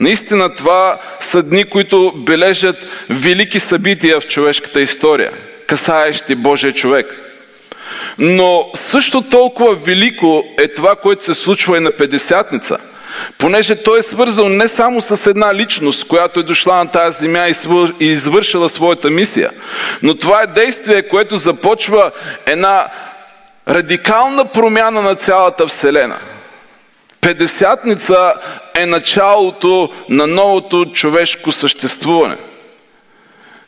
[0.00, 5.32] Наистина това са дни, които бележат велики събития в човешката история–
[5.72, 7.06] касаещи Божия човек.
[8.18, 12.78] Но също толкова велико е това, което се случва и на Педесятница,
[13.38, 17.48] понеже той е свързан не само с една личност, която е дошла на тази земя
[18.00, 19.50] и извършила своята мисия,
[20.02, 22.10] но това е действие, което започва
[22.46, 22.86] една
[23.68, 26.18] радикална промяна на цялата Вселена.
[27.20, 28.34] Педесятница
[28.74, 32.36] е началото на новото човешко съществуване–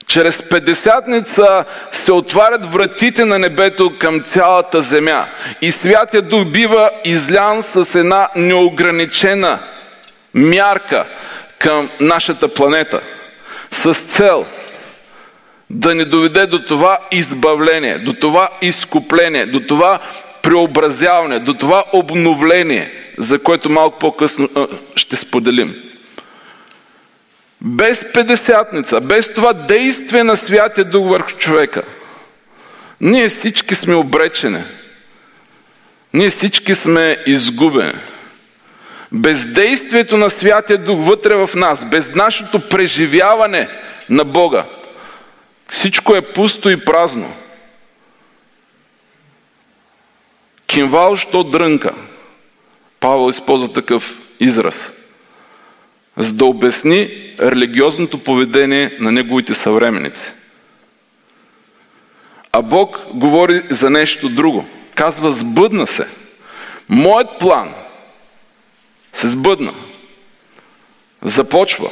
[0.07, 5.27] чрез Педесятница се отварят вратите на небето към цялата земя.
[5.63, 9.59] И Святия Дух бива излян с една неограничена
[10.35, 11.07] мярка
[11.59, 13.01] към нашата планета.
[13.71, 14.47] С цел
[15.71, 19.99] да ни доведе до това избавление, до това изкупление, до това
[20.43, 24.49] преобразяване, до това обновление, за което малко по-късно
[24.97, 25.75] ще споделим.
[27.65, 31.83] Без педесятница, без това действие на Святия Дух върху човека,
[33.01, 34.63] ние всички сме обречени.
[36.13, 38.01] Ние всички сме изгубени.
[39.13, 43.69] Без действието на Святия Дух вътре в нас, без нашето преживяване
[44.11, 44.65] на Бога,
[45.69, 47.35] всичко е пусто и празно.
[50.67, 51.91] Кимвал, що дрънка.
[53.01, 54.94] Павел използва такъв израз.
[56.17, 60.35] За да обясни религиозното поведение на неговите съвременици.
[62.53, 64.67] А Бог говори за нещо друго.
[64.95, 66.07] Казва, сбъдна се.
[66.89, 67.75] Моят план
[69.13, 69.75] се сбъдна.
[71.23, 71.91] Започва.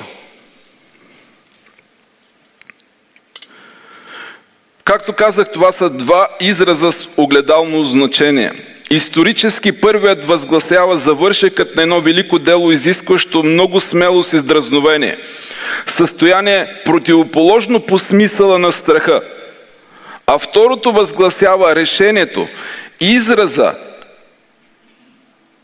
[4.84, 8.52] Както казах, това са два израза с огледално значение.
[8.92, 15.18] Исторически първият възгласява завършекът на едно велико дело, изискващо много смелост и здразновение.
[15.86, 19.20] Състояние противоположно по смисъла на страха.
[20.26, 22.48] А второто възгласява решението,
[23.00, 23.74] израза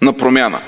[0.01, 0.61] на промяна.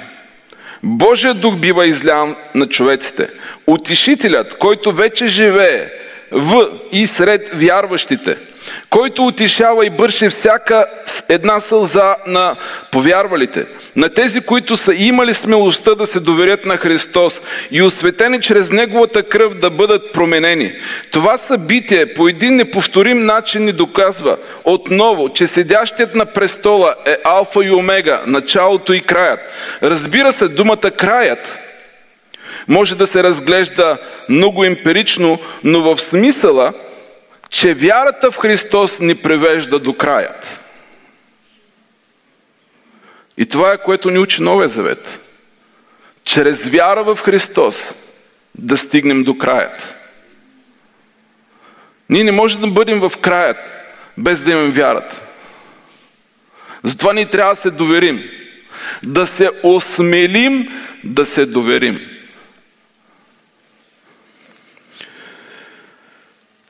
[0.82, 3.28] Божият дух бива излян на човеците.
[3.66, 5.88] Утешителят, който вече живее
[6.30, 8.36] в и сред вярващите–
[8.90, 10.86] който утешава и бърше всяка
[11.28, 12.56] една сълза на
[12.90, 13.66] повярвалите,
[13.96, 17.40] на тези, които са имали смелостта да се доверят на Христос
[17.70, 20.72] и осветени чрез Неговата кръв да бъдат променени.
[21.10, 27.64] Това събитие по един неповторим начин ни доказва отново, че седящият на престола е алфа
[27.64, 29.40] и омега, началото и краят.
[29.82, 31.58] Разбира се, думата краят
[32.68, 33.96] може да се разглежда
[34.28, 36.72] много емпирично, но в смисъла–
[37.50, 40.60] че вярата в Христос ни превежда до краят.
[43.36, 45.20] И това е което ни учи Новия Завет.
[46.24, 47.94] Чрез вяра в Христос
[48.54, 49.94] да стигнем до краят.
[52.08, 53.56] Ние не можем да бъдем в краят
[54.18, 55.20] без да имаме вярата.
[56.82, 58.30] Затова ние трябва да се доверим.
[59.06, 60.68] Да се осмелим
[61.04, 62.19] да се доверим.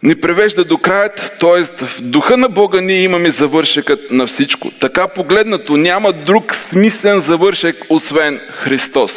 [0.02, 1.86] Ни превежда до краят, т.е.
[1.86, 4.70] в духа на Бога ние имаме завършекът на всичко.
[4.70, 9.12] Така погледнато няма друг смислен завършек, освен Христос.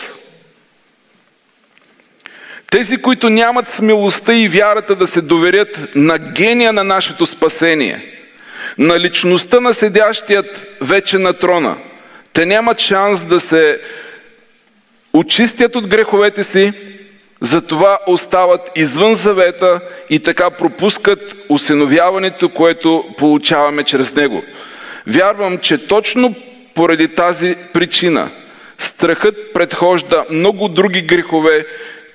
[2.71, 8.13] Тези, които нямат смелостта и вярата да се доверят на гения на нашето спасение,
[8.77, 11.77] на личността на седящият вече на трона,
[12.33, 13.79] те нямат шанс да се
[15.13, 16.73] очистят от греховете си
[17.43, 19.79] затова остават извън завета
[20.09, 24.43] и така пропускат усиновяването, което получаваме чрез него.
[25.07, 26.35] Вярвам, че точно
[26.75, 28.31] поради тази причина
[28.77, 31.65] страхът предхожда много други грехове,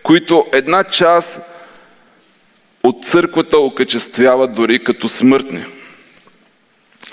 [0.02, 1.38] които една част
[2.84, 5.64] от църквата окачествява дори като смъртни.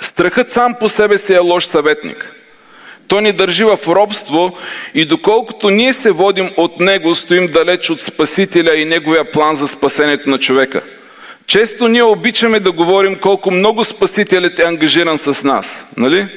[0.01, 2.33] Страхът сам по себе си е лош съветник–
[3.07, 4.57] той ни държи в робство
[4.93, 9.67] и доколкото ние се водим от Него, стоим далеч от Спасителя и Неговия план за
[9.67, 10.81] спасението на човека.
[11.47, 16.27] Често ние обичаме да говорим колко много Спасителят е ангажиран с нас, нали?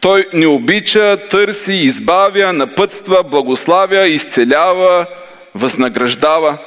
[0.00, 5.06] Той ни обича, търси, избавя, напътства, благославя, изцелява,
[5.54, 6.58] възнаграждава.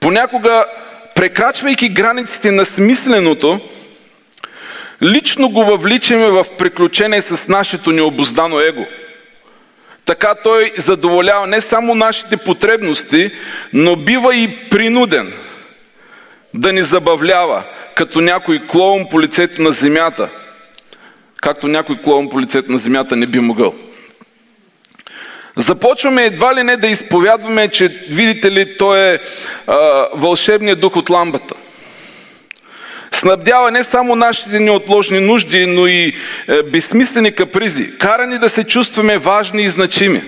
[0.00, 0.64] Понякога,
[1.14, 3.60] прекрачвайки границите на смисленото,
[5.02, 8.86] лично го въвличаме в приключение с нашето необоздано его.
[10.04, 13.30] Така той задоволява не само нашите потребности,
[13.72, 15.32] но бива и принуден
[16.54, 17.62] да ни забавлява,
[17.94, 20.28] като някой клоун по лицето на земята.
[21.42, 23.74] Както някой клоун по лицето на земята не би могъл.
[25.56, 29.18] Започваме едва ли не да изповядваме, че видите ли, той е
[29.66, 31.54] а, вълшебният дух от ламбата
[33.24, 36.12] снабдява не само нашите неотложни нужди, но и
[36.48, 37.98] е, безсмислени капризи.
[37.98, 40.22] Кара ни да се чувстваме важни и значими.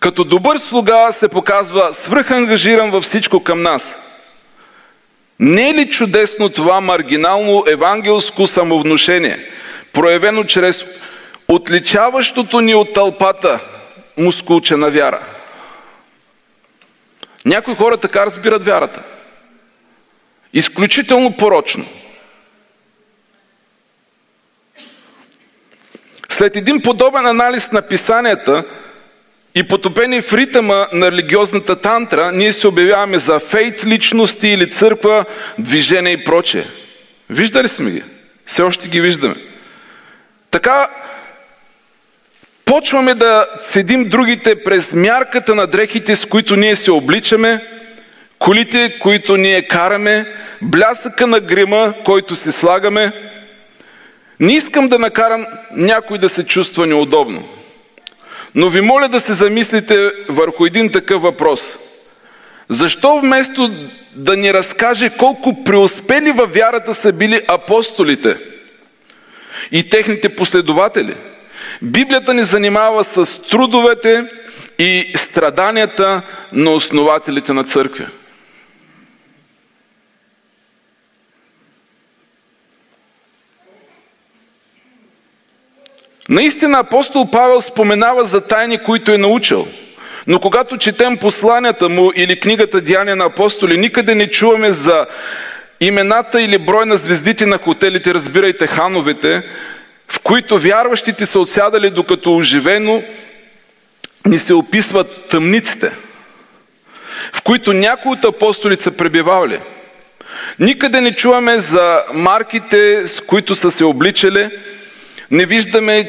[0.00, 3.94] Като добър слуга се показва свръхангажиран във всичко към нас.
[5.40, 9.50] Не е ли чудесно това маргинално евангелско самовнушение,
[9.92, 10.84] проявено чрез
[11.48, 13.60] отличаващото ни от тълпата
[14.18, 15.20] мускулчена вяра?
[17.44, 19.02] Някои хора така разбират вярата.
[20.52, 21.84] Изключително порочно.
[26.28, 28.64] След един подобен анализ на писанията
[29.54, 35.24] и потопени в ритъма на религиозната тантра, ние се обявяваме за фейт личности или църква,
[35.58, 36.64] движение и прочее.
[37.30, 38.02] Виждали сме ги?
[38.46, 39.36] Все още ги виждаме.
[40.50, 40.90] Така
[42.64, 47.66] почваме да седим другите през мярката на дрехите, с които ние се обличаме,
[48.42, 50.26] колите, които ние караме,
[50.62, 53.12] блясъка на грима, който се слагаме.
[54.40, 57.48] Не искам да накарам някой да се чувства неудобно.
[58.54, 61.62] Но ви моля да се замислите върху един такъв въпрос.
[62.68, 63.70] Защо вместо
[64.14, 68.36] да ни разкаже колко преуспели във вярата са били апостолите
[69.72, 71.14] и техните последователи,
[71.82, 74.24] Библията ни занимава с трудовете
[74.78, 76.22] и страданията
[76.52, 78.06] на основателите на църкви.
[86.28, 89.68] Наистина апостол Павел споменава за тайни, които е научил.
[90.26, 95.06] Но когато четем посланията му или книгата Деяния на апостоли, никъде не чуваме за
[95.80, 99.42] имената или брой на звездите на хотелите, разбирайте хановете,
[100.08, 103.02] в които вярващите са отсядали, докато оживено
[104.26, 105.92] ни се описват тъмниците,
[107.32, 109.60] в които някои от апостолите са пребивавали.
[110.58, 114.50] Никъде не чуваме за марките, с които са се обличали,
[115.32, 116.08] не виждаме,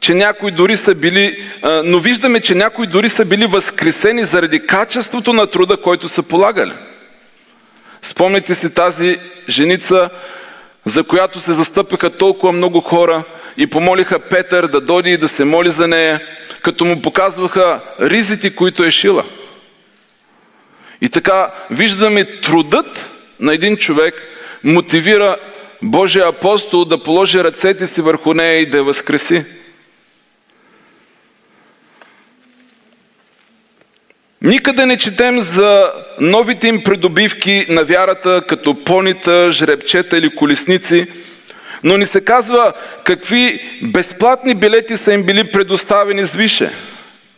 [0.00, 1.44] че някои дори са били,
[1.84, 6.72] но виждаме, че някои дори са били възкресени заради качеството на труда, който са полагали.
[8.02, 9.18] Спомните си тази
[9.48, 10.10] женица,
[10.84, 13.24] за която се застъпиха толкова много хора
[13.56, 16.20] и помолиха Петър да дойде и да се моли за нея,
[16.62, 19.24] като му показваха ризите, които е шила.
[21.00, 23.10] И така виждаме трудът
[23.40, 24.14] на един човек
[24.64, 25.36] мотивира
[25.82, 29.44] Божия апостол да положи ръцете си върху нея и да я възкреси.
[34.42, 41.06] Никъде не четем за новите им придобивки на вярата, като понита, жребчета или колесници,
[41.82, 42.72] но ни се казва
[43.04, 46.72] какви безплатни билети са им били предоставени с више.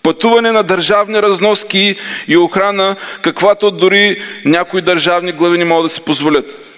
[0.03, 1.97] Пътуване на държавни разноски
[2.28, 6.71] и охрана, каквато дори някои държавни глави не могат да си позволят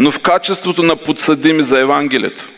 [0.00, 2.48] но в качеството на подсъдими за Евангелието.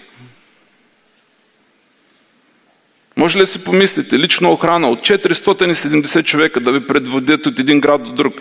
[3.16, 8.02] Може ли си помислите, лична охрана от 470 човека да ви предводят от един град
[8.02, 8.34] до друг?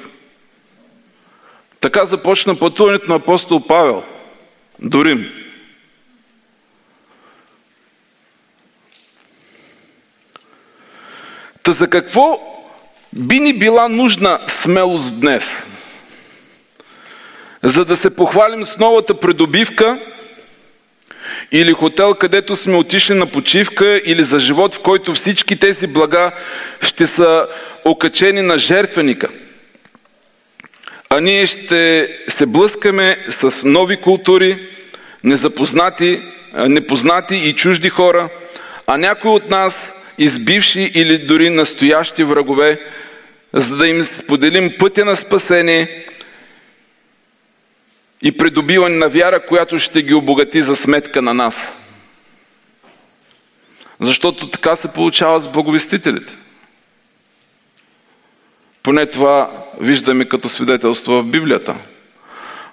[1.79, 4.03] Така започна пътуването на апостол Павел
[4.79, 5.31] до Рим.
[11.63, 12.39] Та за какво
[13.13, 15.45] би ни била нужна смелост днес?
[17.63, 19.99] За да се похвалим с новата придобивка
[21.51, 26.31] или хотел, където сме отишли на почивка, или за живот, в който всички тези блага
[26.81, 27.47] ще са
[27.85, 29.29] окачени на жертвеника.
[31.09, 34.69] А ние ще се блъскаме с нови култури,
[35.23, 36.21] незапознати,
[36.53, 38.29] непознати и чужди хора,
[38.87, 42.79] а някои от нас, избивши или дори настоящи врагове,
[43.53, 46.05] за да им споделим пътя на спасение
[48.21, 51.57] и придобиване на вяра, която ще ги обогати за сметка на нас.
[53.99, 56.37] Защото така се получава с благовестителите.
[58.83, 61.75] Поне това виждаме като свидетелство в Библията.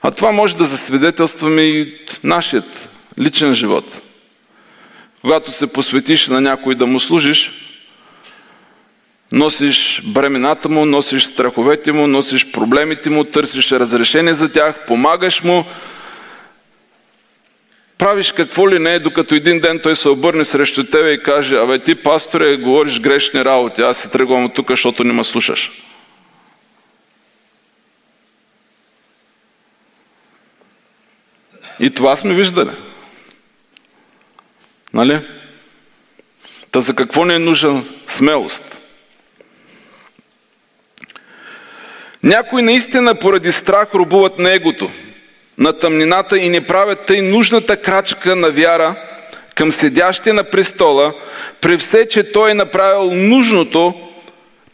[0.02, 2.88] А това може да засвидетелстваме и нашият
[3.18, 4.02] личен живот.
[5.20, 7.52] Когато се посветиш на някой да му служиш,
[9.32, 15.64] Носиш бремената му, носиш страховете му, носиш проблемите му, търсиш разрешение за тях, помагаш му,
[17.98, 21.78] правиш какво ли не, докато един ден той се обърне срещу тебе и каже, абе
[21.78, 25.72] ти, пасторе, говориш грешни работи, аз се тръгвам от тук, защото не ме слушаш.
[31.80, 32.70] И това сме виждали.
[34.94, 35.20] Нали?
[36.70, 38.77] Та за какво не е нужна смелост?
[42.22, 44.90] Някои наистина поради страх рубуват на егото,
[45.58, 48.94] на тъмнината и не правят тъй нужната крачка на вяра
[49.54, 51.12] към седящия на престола,
[51.60, 53.94] при все, че той е направил нужното,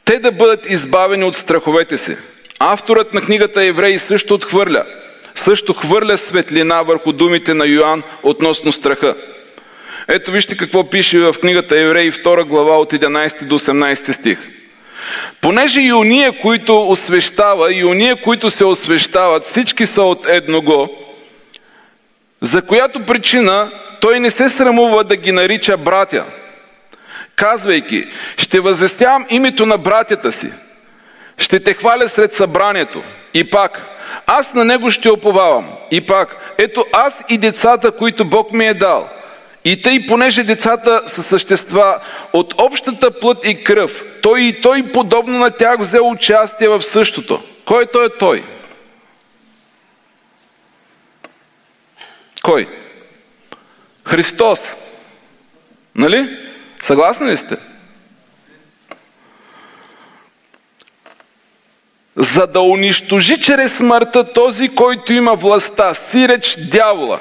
[0.05, 2.17] те да бъдат избавени от страховете си.
[2.59, 4.85] Авторът на книгата Евреи също отхвърля,
[5.35, 9.17] също хвърля светлина върху думите на Йоанн относно страха.
[10.09, 14.39] Ето вижте какво пише в книгата Евреи 2 глава от 11 до 18 стих.
[15.41, 20.89] Понеже и уния, които освещава, и уния, които се освещават, всички са от едного,
[22.41, 23.71] за която причина
[24.01, 26.25] той не се срамува да ги нарича братя,
[27.37, 30.51] казвайки, ще възвестявам името на братята си,
[31.39, 33.03] ще те хваля сред събранието.
[33.35, 33.83] И пак,
[34.27, 35.69] аз на него ще оповавам.
[35.91, 39.09] И пак, ето аз и децата, които Бог ми е дал.
[39.65, 42.01] И тъй, понеже децата са същества
[42.33, 47.43] от общата плът и кръв, той и той подобно на тях взе участие в същото.
[47.65, 48.45] Кой той е той?
[52.43, 52.69] Кой?
[54.05, 54.61] Христос.
[55.95, 56.39] Нали?
[56.83, 57.57] Съгласни ли сте?
[62.17, 67.21] За да унищожи чрез смъртта този, който има властта, сиреч дявола,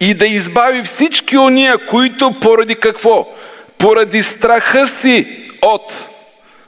[0.00, 3.36] и да избави всички ония, които поради какво?
[3.78, 6.08] Поради страха си от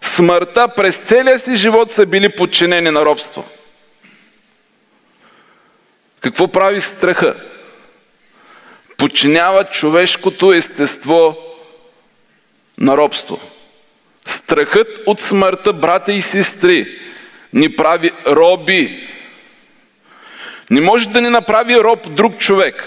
[0.00, 3.44] смъртта през целия си живот са били подчинени на робство.
[6.20, 7.36] Какво прави страха?
[8.96, 11.36] Подчинява човешкото естество
[12.78, 13.40] на робство.
[14.26, 16.98] Страхът от смъртта, брата и сестри,
[17.52, 19.08] ни прави роби.
[20.70, 22.84] Не може да ни направи роб друг човек.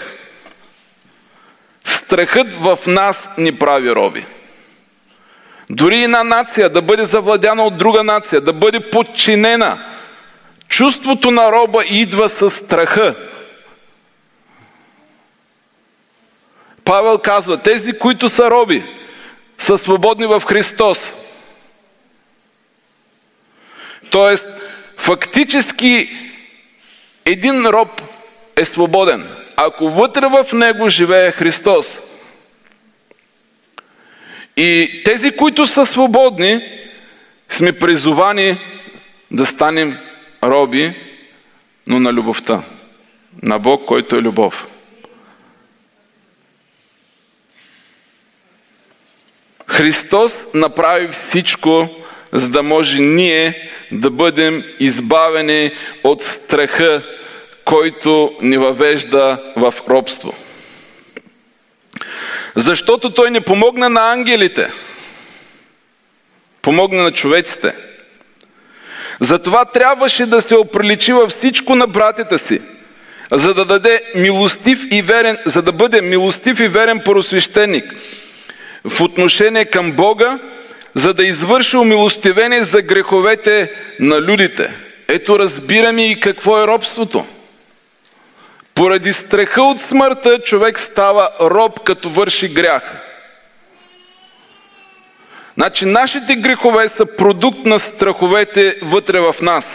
[1.84, 4.26] Страхът в нас ни прави роби.
[5.70, 9.84] Дори една нация да бъде завладяна от друга нация, да бъде подчинена.
[10.68, 13.14] Чувството на роба идва с страха.
[16.84, 18.84] Павел казва, тези, които са роби,
[19.58, 21.06] са свободни в Христос.
[24.10, 24.48] Тоест,
[24.96, 26.10] фактически
[27.24, 28.02] един роб
[28.56, 31.98] е свободен, ако вътре в него живее Христос.
[34.56, 36.60] И тези, които са свободни,
[37.48, 38.58] сме призовани
[39.30, 39.98] да станем
[40.44, 40.94] роби,
[41.86, 42.62] но на любовта.
[43.42, 44.68] На Бог, който е любов.
[49.66, 51.88] Христос направи всичко,
[52.32, 55.70] за да може ние да бъдем избавени
[56.04, 57.02] от страха,
[57.64, 60.34] който ни въвежда в робство.
[62.54, 64.72] Защото той не помогна на ангелите,
[66.62, 67.74] помогна на човеците.
[69.20, 72.60] Затова трябваше да се оприличи във всичко на братята си,
[73.32, 77.94] за да даде милостив и верен, за да бъде милостив и верен поросвещеник
[78.84, 80.38] в отношение към Бога,
[80.94, 84.74] за да извърши умилостивение за греховете на людите.
[85.08, 87.26] Ето разбираме и какво е робството.
[88.74, 92.96] Поради страха от смъртта човек става роб, като върши грях.
[95.54, 99.66] Значи нашите грехове са продукт на страховете вътре в нас.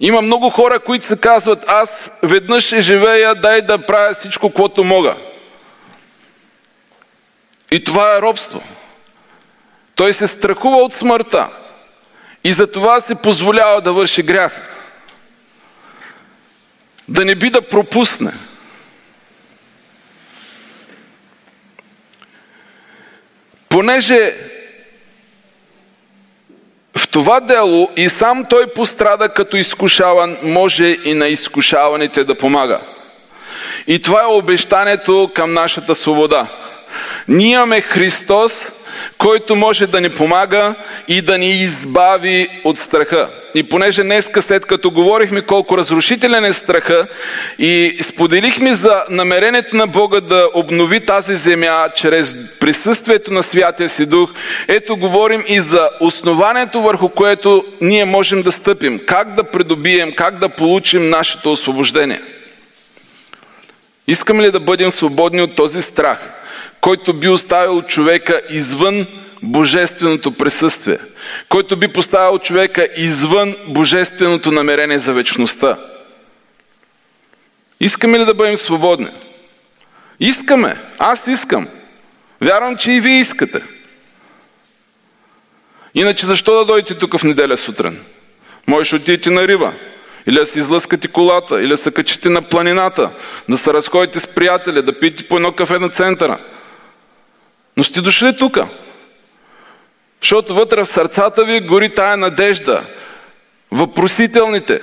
[0.00, 4.84] Има много хора, които се казват, аз веднъж ще живея, дай да правя всичко, което
[4.84, 5.16] мога.
[7.70, 8.62] И това е робство.
[9.94, 11.48] Той се страхува от смъртта
[12.44, 14.65] и за това се позволява да върши грях.
[17.08, 18.32] Да не би да пропусне.
[23.68, 24.34] Понеже
[26.96, 32.80] в това дело и сам той пострада като изкушаван, може и на изкушаваните да помага.
[33.86, 36.46] И това е обещанието към нашата свобода.
[37.28, 38.60] Ние имаме Христос,
[39.18, 40.74] който може да ни помага
[41.08, 43.30] и да ни избави от страха.
[43.54, 47.06] И понеже днеска, след като говорихме колко разрушителен е страха
[47.58, 54.06] и споделихме за намерението на Бога да обнови тази земя чрез присъствието на Святия си
[54.06, 54.32] Дух,
[54.68, 59.00] ето говорим и за основанието върху което ние можем да стъпим.
[59.06, 62.20] Как да придобием, как да получим нашето освобождение.
[64.08, 66.30] Искаме ли да бъдем свободни от този страх?
[66.80, 69.06] Който би оставил човека извън
[69.42, 70.98] божественото присъствие,
[71.48, 75.78] който би поставил човека извън божественото намерение за вечността.
[77.80, 79.08] Искаме ли да бъдем свободни?
[80.20, 80.80] Искаме.
[80.98, 81.68] Аз искам.
[82.40, 83.62] Вярвам, че и вие искате.
[85.94, 88.00] Иначе защо да дойдете тук в неделя сутрин?
[88.66, 89.72] Можеш отидете на риба,
[90.26, 93.10] или да си излъскате колата, или да се качите на планината,
[93.48, 96.38] да се разходите с приятели, да пиете по едно кафе на центъра–
[97.76, 98.58] но сте дошли тук.
[100.22, 102.84] Защото вътре в сърцата ви гори тая надежда.
[103.70, 104.80] Въпросителните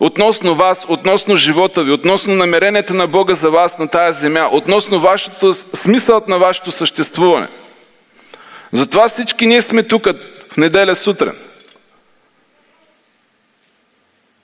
[0.00, 5.00] относно вас, относно живота ви, относно намеренията на Бога за вас на тая земя, относно
[5.00, 7.48] вашето, смисълът на вашето съществуване.
[8.72, 10.06] Затова всички ние сме тук
[10.52, 11.32] в неделя сутрин.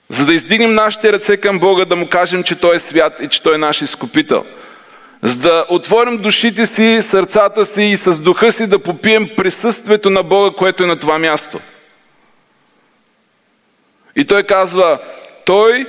[0.09, 3.27] За да издигнем нашите ръце към Бога, да му кажем, че Той е свят и
[3.27, 4.45] че Той е наш изкупител–
[5.27, 10.23] за да отворим душите си, сърцата си и с духа си да попием присъствието на
[10.23, 11.59] Бога, което е на това място.
[14.15, 14.99] И той казва,
[15.45, 15.85] той,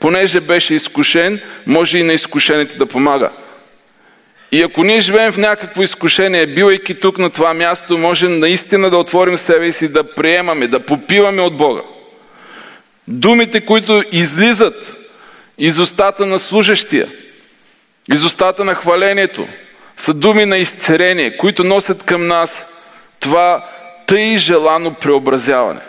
[0.00, 3.30] понеже беше изкушен, може и на изкушените да помага.
[4.52, 8.96] И ако ние живеем в някакво изкушение, бивайки тук на това място, можем наистина да
[8.96, 11.82] отворим себе си, да приемаме, да попиваме от Бога.
[13.08, 14.96] Думите, които излизат
[15.58, 17.08] из устата на служащия,
[18.12, 19.48] из устата на хвалението,
[19.96, 22.66] са думи на изцерение, които носят към нас
[23.20, 23.68] това
[24.06, 25.80] тъй желано преобразяване.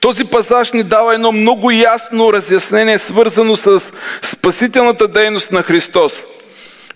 [0.00, 3.80] Този пасаж ни дава едно много ясно разяснение, свързано с
[4.22, 6.14] спасителната дейност на Христос.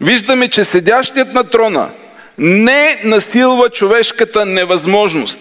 [0.01, 1.91] Виждаме, че седящият на трона
[2.39, 5.41] не насилва човешката невъзможност,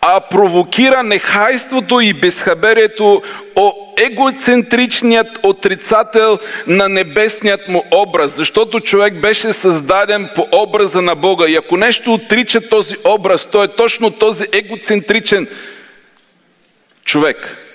[0.00, 3.22] а провокира нехайството и безхаберието
[3.56, 11.48] о егоцентричният отрицател на небесният му образ, защото човек беше създаден по образа на Бога.
[11.48, 15.48] И ако нещо отрича този образ, то е точно този егоцентричен
[17.04, 17.67] човек.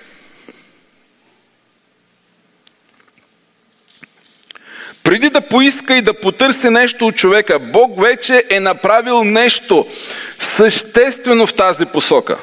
[5.04, 9.86] Преди да поиска и да потърси нещо от човека, Бог вече е направил нещо
[10.40, 12.38] съществено в тази посока.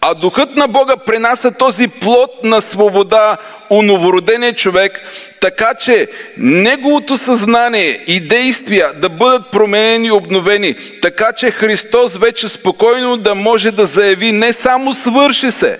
[0.00, 3.36] А духът на Бога пренася този плод на свобода
[3.70, 5.00] у новородения човек,
[5.40, 12.48] така че неговото съзнание и действия да бъдат променени и обновени, така че Христос вече
[12.48, 15.78] спокойно да може да заяви не само свърши се,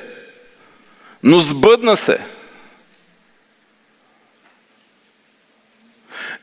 [1.23, 2.19] но сбъдна се.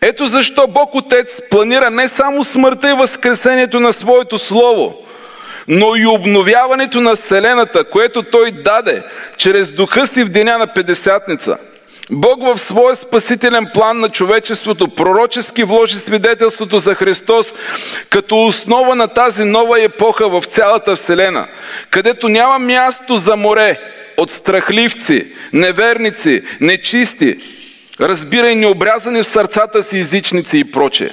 [0.08, 4.98] Ето защо Бог Отец планира не само смъртта и възкресението на Своето Слово,
[5.68, 9.04] но и обновяването на Вселената, което Той даде
[9.38, 11.58] чрез духа си в деня на Педесятница.
[12.12, 17.54] Бог в своя спасителен план на човечеството пророчески вложи свидетелството за Христос
[18.10, 21.48] като основа на тази нова епоха в цялата Вселена,
[21.90, 23.80] където няма място за море
[24.18, 27.38] от страхливци, неверници, нечисти,
[28.00, 31.10] разбирай необрязани в сърцата си езичници и прочее.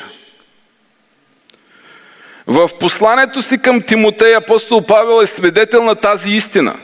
[2.46, 6.74] В посланието си към Тимотей апостол Павел е свидетел на тази истина.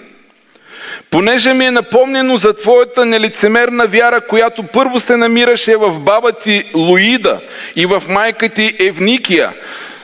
[1.11, 6.65] Понеже ми е напомнено за твоята нелицемерна вяра, която първо се намираше в баба ти
[6.75, 7.41] Луида
[7.77, 9.53] и в майка ти Евникия.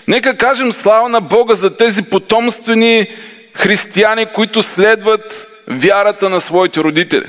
[0.09, 3.07] Нека кажем слава на Бога за тези потомствени
[3.55, 7.27] християни, които следват вярата на своите родители.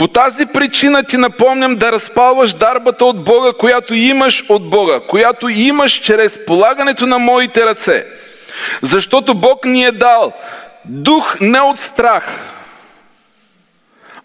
[0.00, 5.48] По тази причина ти напомням да разпалваш дарбата от Бога, която имаш от Бога, която
[5.48, 8.06] имаш чрез полагането на моите ръце.
[8.82, 10.32] Защото Бог ни е дал
[10.84, 12.40] дух не от страх,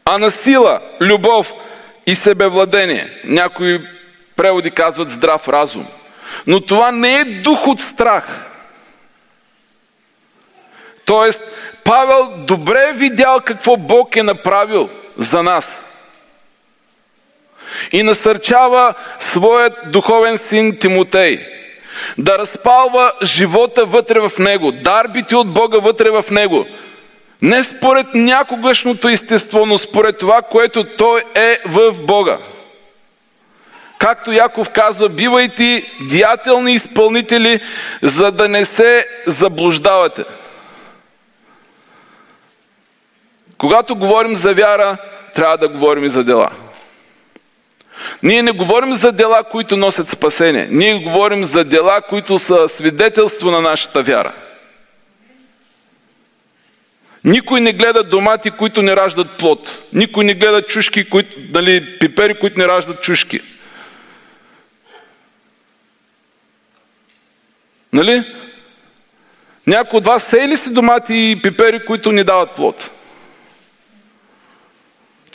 [0.06, 1.54] а на сила, любов
[2.06, 3.10] и себевладение.
[3.24, 3.88] Някои
[4.36, 5.88] преводи казват здрав разум.
[6.48, 8.46] Но това не е дух от страх.
[11.06, 11.42] Тоест,
[11.84, 15.66] Павел добре е видял какво Бог е направил– за нас.
[17.92, 21.56] И насърчава своят духовен син Тимотей
[22.18, 26.66] да разпалва живота вътре в него, дарбите от Бога вътре в него.
[27.42, 32.38] Не според някогашното естество, но според това, което той е в Бога.
[33.98, 37.60] Както Яков казва, бивайте диятелни изпълнители,
[38.02, 40.24] за да не се заблуждавате.
[43.58, 44.98] Когато говорим за вяра,
[45.34, 46.50] трябва да говорим и за дела.
[48.24, 50.68] Ние не говорим за дела, които носят спасение.
[50.72, 54.34] Ние говорим за дела, които са свидетелство на нашата вяра.
[57.24, 59.84] Никой не гледа домати, които не раждат плод.
[59.94, 63.40] Никой не гледа чушки, които, нали, пипери, които не раждат чушки.
[67.94, 68.24] Нали?
[69.68, 72.92] Някой от вас сеяли ли си домати и пипери, които не дават плод?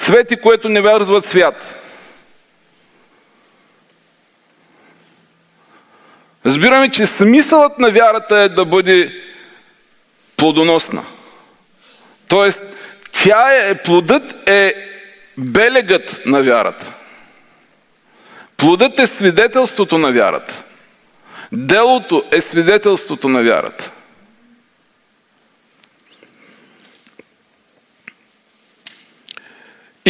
[0.01, 1.77] Цвети, което не вързват свят.
[6.47, 9.23] Разбираме, че смисълът на вярата е да бъде
[10.37, 11.05] плодоносна.
[12.29, 12.63] Тоест,
[13.13, 14.75] тя е, плодът е
[15.39, 16.93] белегът на вярата.
[18.57, 20.65] Плодът е свидетелството на вярата.
[21.53, 23.91] Делото е свидетелството на вярата.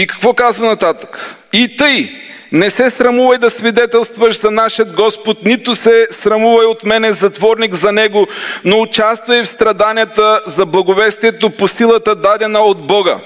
[0.00, 1.36] И какво казва нататък?
[1.52, 2.10] И тъй,
[2.52, 7.92] не се срамувай да свидетелстваш за нашия Господ, нито се срамувай от мене затворник за
[7.92, 8.26] Него,
[8.64, 13.18] но участвай в страданията за благовестието по силата дадена от Бога.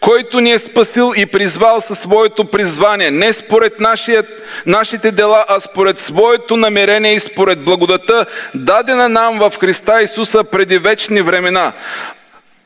[0.00, 4.26] който ни е спасил и призвал със своето призвание, не според нашият,
[4.66, 10.78] нашите дела, а според своето намерение и според благодата, дадена нам в Христа Исуса преди
[10.78, 11.72] вечни времена,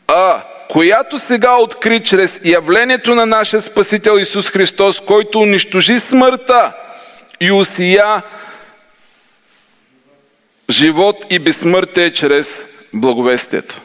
[0.09, 6.73] а която сега откри чрез явлението на нашия Спасител Исус Христос, който унищожи смъртта
[7.41, 8.23] и усия
[10.71, 12.61] живот и безсмъртие чрез
[12.95, 13.81] благовестието.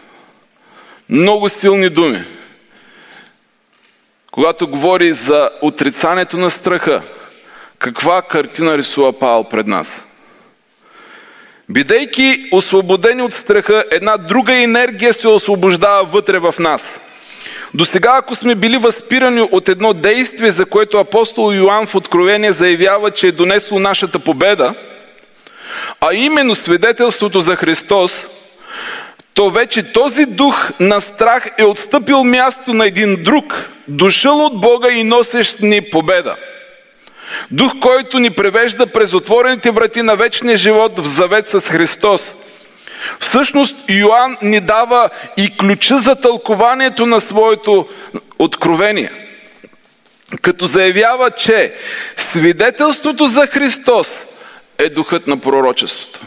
[1.10, 2.26] Много силни думи.
[4.32, 7.02] Когато говори за отрицанието на страха,
[7.80, 10.03] каква картина рисува Павел пред нас?
[11.74, 16.82] Бидейки освободени от страха, една друга енергия се освобождава вътре в нас.
[17.74, 22.54] До сега, ако сме били възпирани от едно действие, за което апостол Йоанн в Откровение
[22.54, 24.74] заявява, че е донесло нашата победа,
[26.02, 28.14] а именно свидетелството за Христос,
[29.34, 34.92] то вече този дух на страх е отстъпил място на един друг, дошъл от Бога
[34.92, 36.36] и носещ ни победа.
[37.52, 42.36] Дух, който ни превежда през отворените врати на вечния живот в завет с Христос.
[43.20, 47.88] Всъщност Йоанн ни дава и ключа за тълкованието на своето
[48.40, 49.12] откровение.
[50.42, 51.74] Като заявява, че
[52.18, 54.08] свидетелството за Христос
[54.80, 56.20] е духът на пророчеството.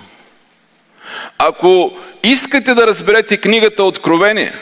[1.39, 4.53] Ако искате да разберете книгата Откровение,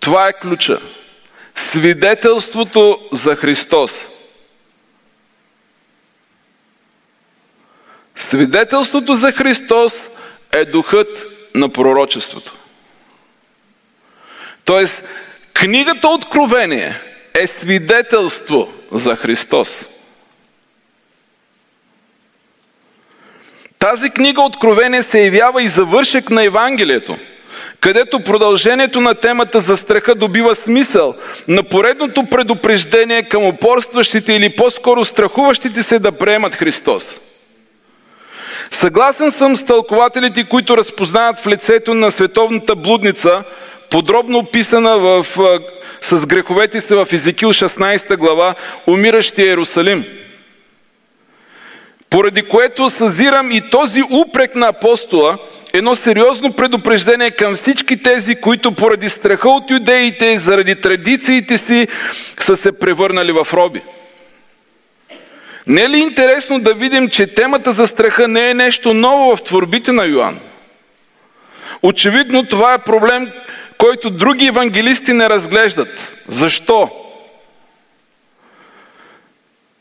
[0.00, 0.80] това е ключа.
[1.54, 3.92] Свидетелството за Христос.
[8.16, 10.08] Свидетелството за Христос
[10.52, 12.54] е духът на пророчеството.
[14.64, 15.02] Тоест,
[15.54, 17.00] книгата Откровение
[17.34, 19.68] е свидетелство за Христос.
[23.78, 27.18] Тази книга Откровение се явява и завършек на Евангелието,
[27.80, 31.14] където продължението на темата за страха добива смисъл
[31.48, 37.20] на поредното предупреждение към упорстващите или по-скоро страхуващите се да приемат Христос.
[38.70, 43.44] Съгласен съм с тълкователите, които разпознават в лицето на световната блудница,
[43.90, 45.26] подробно описана в,
[46.00, 48.54] с греховете си в Езекил 16 глава,
[48.86, 50.04] умиращия Иерусалим–
[52.10, 55.38] поради което съзирам и този упрек на апостола,
[55.72, 61.88] едно сериозно предупреждение към всички тези, които поради страха от юдеите заради традициите си
[62.40, 63.82] са се превърнали в роби.
[65.66, 69.42] Не е ли интересно да видим, че темата за страха не е нещо ново в
[69.42, 70.40] творбите на Йоанн?
[71.82, 73.32] Очевидно това е проблем,
[73.78, 76.12] който други евангелисти не разглеждат.
[76.28, 76.90] Защо?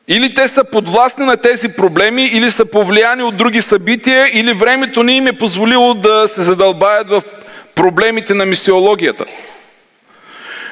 [0.07, 5.03] Или те са подвластни на тези проблеми, или са повлияни от други събития, или времето
[5.03, 7.23] не им е позволило да се задълбаят в
[7.75, 9.25] проблемите на мисиологията.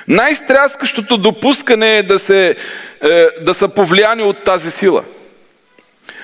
[0.07, 2.55] Най-стряскащото допускане е да, се,
[3.01, 5.03] е, да са повлияни от тази сила.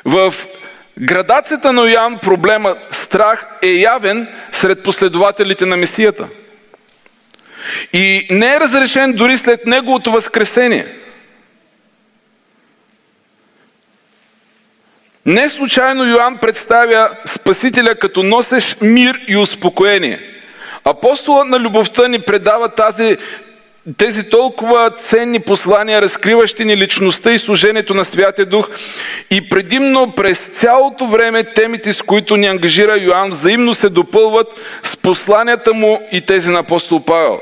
[0.06, 0.34] В
[1.00, 6.28] градацията на Йоан проблема страх е явен сред последователите на Месията.
[7.94, 10.96] И не е разрешен дори след неговото възкресение–
[15.30, 20.20] Не случайно Йоанн представя Спасителя като носеш мир и успокоение.
[20.84, 23.18] Апостолът на любовта ни предава тази,
[23.98, 28.70] тези толкова ценни послания, разкриващи ни личността и служението на Святия Дух
[29.32, 34.98] и предимно през цялото време темите, с които ни ангажира Йоанн, взаимно се допълват с
[34.98, 37.42] посланията му и тези на апостол Павел.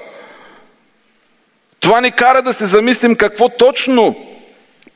[1.79, 4.15] Това ни кара да се замислим какво точно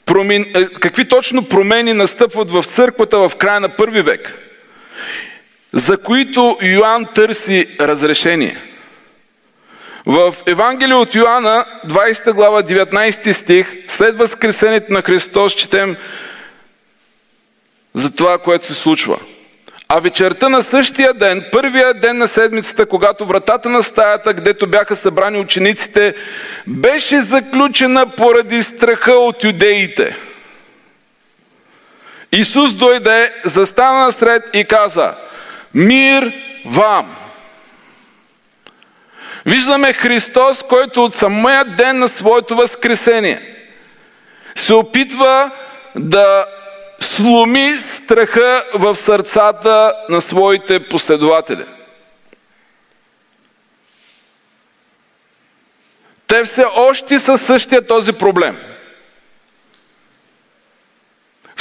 [0.06, 0.46] промен...
[0.56, 4.40] Е, какви точно промени настъпват в църквата в края на първи век,
[5.74, 8.71] за които Йоанн търси разрешение.
[10.06, 15.98] В Евангелие от Йоанна, 20 глава, 19 стих, след възкресението на Христос, четем
[17.94, 19.20] за това, което се случва–
[19.94, 24.96] а вечерта на същия ден, първия ден на седмицата, когато вратата на стаята, гдето бяха
[24.96, 26.14] събрани учениците,
[26.68, 30.16] беше заключена поради страха от юдеите.
[32.32, 35.16] Исус дойде, застана насред и каза,
[35.74, 36.34] мир
[36.66, 37.16] вам!
[39.46, 43.52] Виждаме Христос, който от самия ден на своето възкресение
[44.56, 45.52] се опитва
[45.96, 46.46] да
[47.00, 51.66] сломи страха в сърцата на своите последователи.
[56.28, 58.71] Те все още са същия този проблем.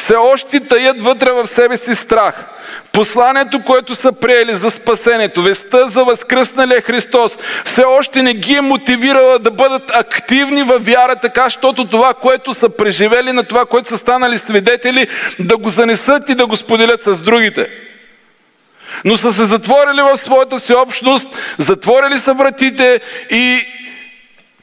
[0.01, 2.47] Все още таят вътре в себе си страх.
[2.93, 8.61] Посланието, което са приели за спасението, веста за възкръсналия Христос, все още не ги е
[8.61, 13.89] мотивирала да бъдат активни във вяра, така, защото това, което са преживели, на това, което
[13.89, 17.71] са станали свидетели, да го занесат и да го споделят с другите
[19.05, 21.29] но са се затворили в своята си общност,
[21.59, 23.61] затворили са вратите и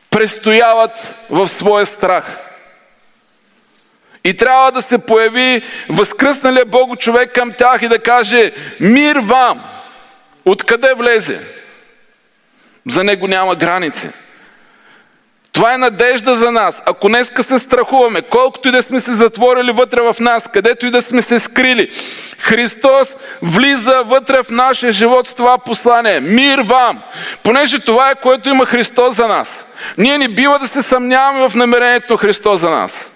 [0.10, 2.47] престояват в своя страх.
[4.28, 9.64] И трябва да се появи възкръсналия Богу човек към тях и да каже мир вам.
[10.46, 11.42] Откъде влезе?
[12.90, 14.10] За него няма граници.
[15.52, 16.82] Това е надежда за нас.
[16.86, 20.92] Ако днеска се страхуваме, колкото и да сме се затворили вътре в нас, където и
[20.92, 21.90] да сме се скрили,
[22.40, 26.20] Христос влиза вътре в нашия живот с това послание.
[26.20, 27.02] Мир вам!
[27.44, 29.66] Понеже това е което има Христос за нас.
[29.98, 33.12] Ние не бива да се съмняваме в намерението на Христос за нас.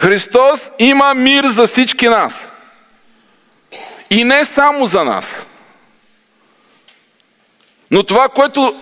[0.00, 2.52] Христос има мир за всички нас.
[4.10, 5.46] И не само за нас.
[7.90, 8.80] Но това, което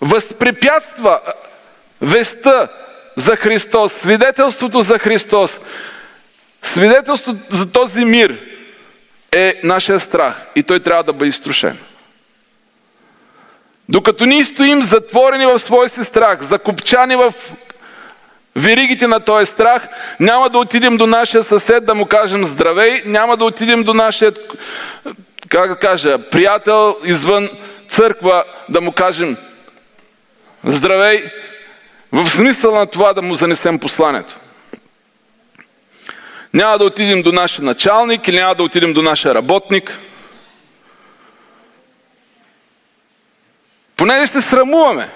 [0.00, 1.20] възпрепятства
[2.00, 2.68] веста
[3.16, 5.60] за Христос, свидетелството за Христос,
[6.62, 8.44] свидетелството за този мир
[9.32, 11.78] е нашия страх и той трябва да бъде изтрушен.
[13.88, 17.34] Докато ние стоим затворени в своя си страх, закопчани в
[18.56, 19.88] веригите на този страх,
[20.20, 24.32] няма да отидем до нашия съсед да му кажем здравей, няма да отидем до нашия,
[25.48, 27.48] как да кажа, приятел извън
[27.88, 29.36] църква да му кажем
[30.64, 31.30] здравей,
[32.12, 34.36] в смисъл на това да му занесем посланието.
[36.54, 39.98] Няма да отидем до нашия началник или няма да отидем до нашия работник.
[43.96, 45.08] Поне се срамуваме.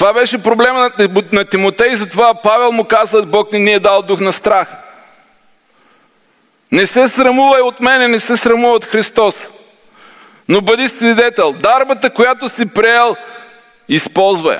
[0.00, 0.90] Това беше проблема
[1.32, 4.68] на Тимотей, затова Павел му казва, Бог не ни е дал дух на страх.
[6.72, 9.36] Не се срамувай от мене, не се срамувай от Христос.
[10.48, 11.52] Но бъди свидетел.
[11.52, 13.16] Дарбата, която си приел,
[13.88, 14.58] използвай.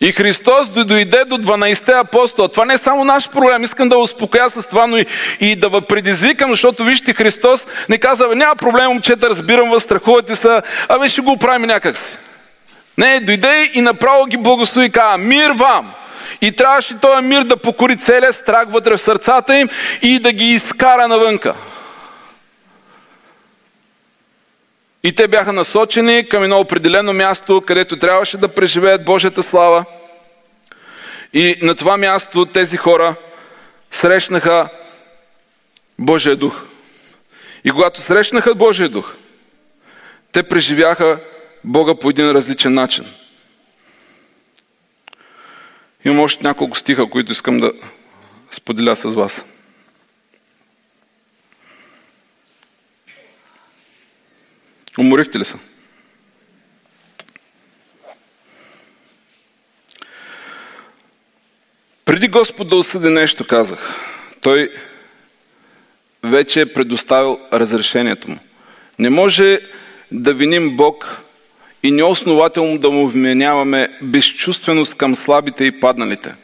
[0.00, 2.48] И Христос дойде до 12-те апостола.
[2.48, 3.64] Това не е само наш проблем.
[3.64, 5.06] Искам да успокоя с това, но и,
[5.40, 10.62] и да ви предизвикам, защото вижте, Христос не казва, няма проблем, момчета, разбирам, възстрахувате се,
[10.88, 12.18] абе ще го оправим някакси.
[12.98, 15.94] Не, дойде и направо ги благослови каза, мир вам!
[16.40, 19.68] И трябваше този мир да покори целия страх вътре в сърцата им
[20.02, 21.54] и да ги изкара навънка.
[25.04, 29.84] И те бяха насочени към едно определено място, където трябваше да преживеят Божията слава.
[31.32, 33.14] И на това място тези хора
[33.90, 34.68] срещнаха
[35.98, 36.62] Божия дух.
[37.64, 39.14] И когато срещнаха Божия дух,
[40.32, 41.20] те преживяха
[41.64, 43.04] Бога по един различен начин.
[46.04, 47.72] Имам още няколко стиха, които искам да
[48.50, 49.44] споделя с вас.
[54.98, 55.54] Уморихте ли се?
[62.04, 63.94] Преди Господ да осъди нещо, казах.
[64.40, 64.70] Той
[66.22, 68.38] вече е предоставил разрешението му.
[68.98, 69.60] Не може
[70.12, 71.23] да виним Бог
[71.84, 76.34] и неоснователно да му вменяваме безчувственост към слабите и падналите.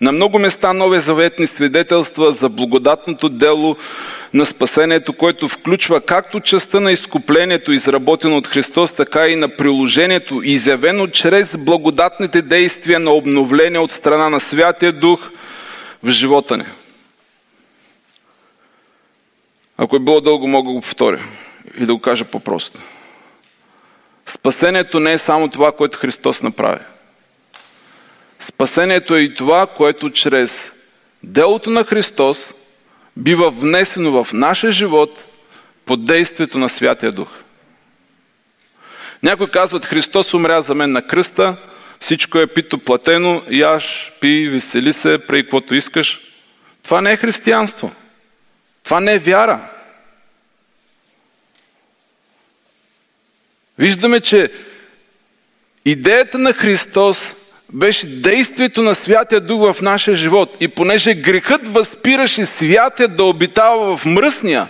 [0.00, 3.76] На много места Новия Завет ни свидетелства за благодатното дело
[4.34, 10.40] на спасението, което включва както частта на изкуплението, изработено от Христос, така и на приложението,
[10.44, 15.30] изявено чрез благодатните действия на обновление от страна на Святия Дух
[16.02, 16.64] в живота ни.
[19.78, 21.24] Ако е било дълго, мога да го повторя
[21.80, 22.80] и да го кажа по-просто.
[24.28, 26.84] Спасението не е само това, което Христос направи.
[28.38, 30.72] Спасението е и това, което чрез
[31.22, 32.54] делото на Христос
[33.16, 35.26] бива внесено в нашия живот
[35.86, 37.28] под действието на Святия Дух.
[39.22, 41.56] Някои казват, Христос умря за мен на кръста,
[42.00, 46.20] всичко е пито платено, яш, пи, весели се, прей каквото искаш.
[46.82, 47.94] Това не е християнство.
[48.84, 49.70] Това не е вяра.
[53.78, 54.52] Виждаме, че
[55.84, 57.20] идеята на Христос
[57.72, 60.56] беше действието на Святия Дух в нашия живот.
[60.60, 64.68] И понеже грехът възпираше Святия да обитава в мръсния,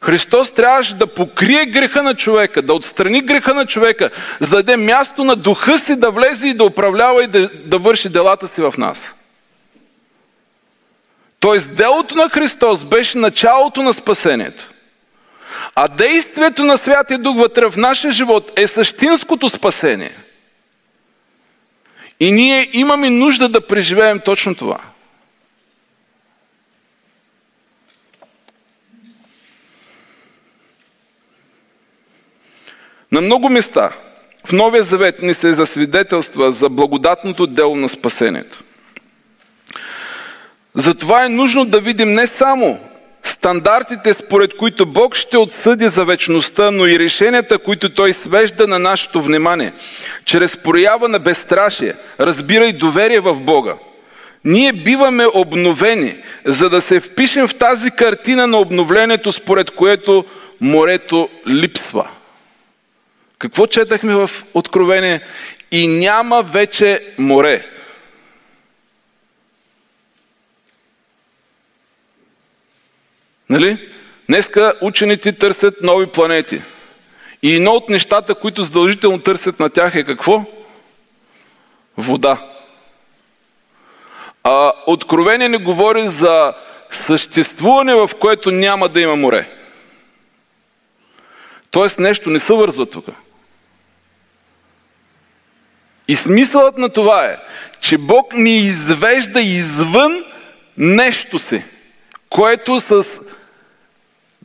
[0.00, 4.10] Христос трябваше да покрие греха на човека, да отстрани греха на човека,
[4.40, 7.78] за да даде място на духа си да влезе и да управлява и да, да
[7.78, 9.14] върши делата си в нас.
[11.40, 14.68] Тоест, делото на Христос беше началото на спасението.
[15.74, 20.12] А действието на Святия Дух вътре в нашия живот е същинското спасение–
[22.20, 24.78] И ние имаме нужда да преживеем точно това.
[33.12, 33.92] На много места
[34.46, 38.64] в Новия Завет ни се засвидетелства за благодатното дело на спасението.
[40.74, 42.87] Затова е нужно да видим не само
[43.38, 48.78] стандартите, според които Бог ще отсъди за вечността, но и решенията, които Той свежда на
[48.78, 49.72] нашето внимание,
[50.24, 53.74] чрез проява на безстрашие, разбира и доверие в Бога.
[54.44, 60.24] Ние биваме обновени, за да се впишем в тази картина на обновлението, според което
[60.60, 62.08] морето липсва.
[63.38, 65.20] Какво четахме в Откровение?
[65.72, 67.66] И няма вече море.
[73.50, 73.90] Нали?
[74.28, 76.62] Днеска учените търсят нови планети.
[77.42, 80.44] И едно от нещата, които задължително търсят на тях е какво?
[81.96, 82.38] Вода.
[84.44, 86.54] А Откровение не говори за
[86.90, 89.50] съществуване, в което няма да има море.
[91.70, 92.52] Тоест нещо не се
[92.92, 93.06] тук.
[96.08, 97.38] И смисълът на това е,
[97.80, 100.24] че Бог ни извежда извън
[100.76, 101.64] нещо си,
[102.30, 103.04] което с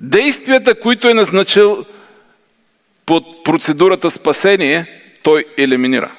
[0.04, 1.86] действията, които е назначил
[3.06, 6.12] под процедурата спасение, той елиминира.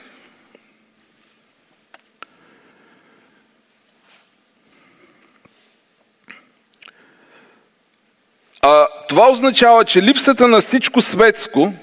[8.62, 11.74] А, това означава, че липсата на всичко светско,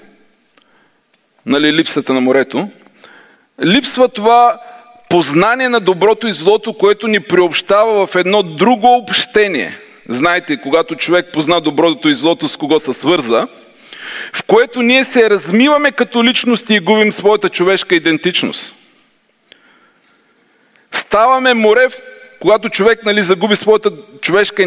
[1.46, 2.70] нали, липсата на морето,
[3.64, 4.60] липсва това
[5.10, 9.81] познание на доброто и злото, което ни приобщава в едно друго общение.
[10.08, 13.48] Знаете, когато човек позна доброто и злото, с кого се свърза,
[14.32, 18.74] в което ние се размиваме като личности и губим своята човешка идентичност.
[20.92, 21.88] Ставаме море,
[22.40, 23.90] когато човек нали, загуби своята
[24.20, 24.62] човешка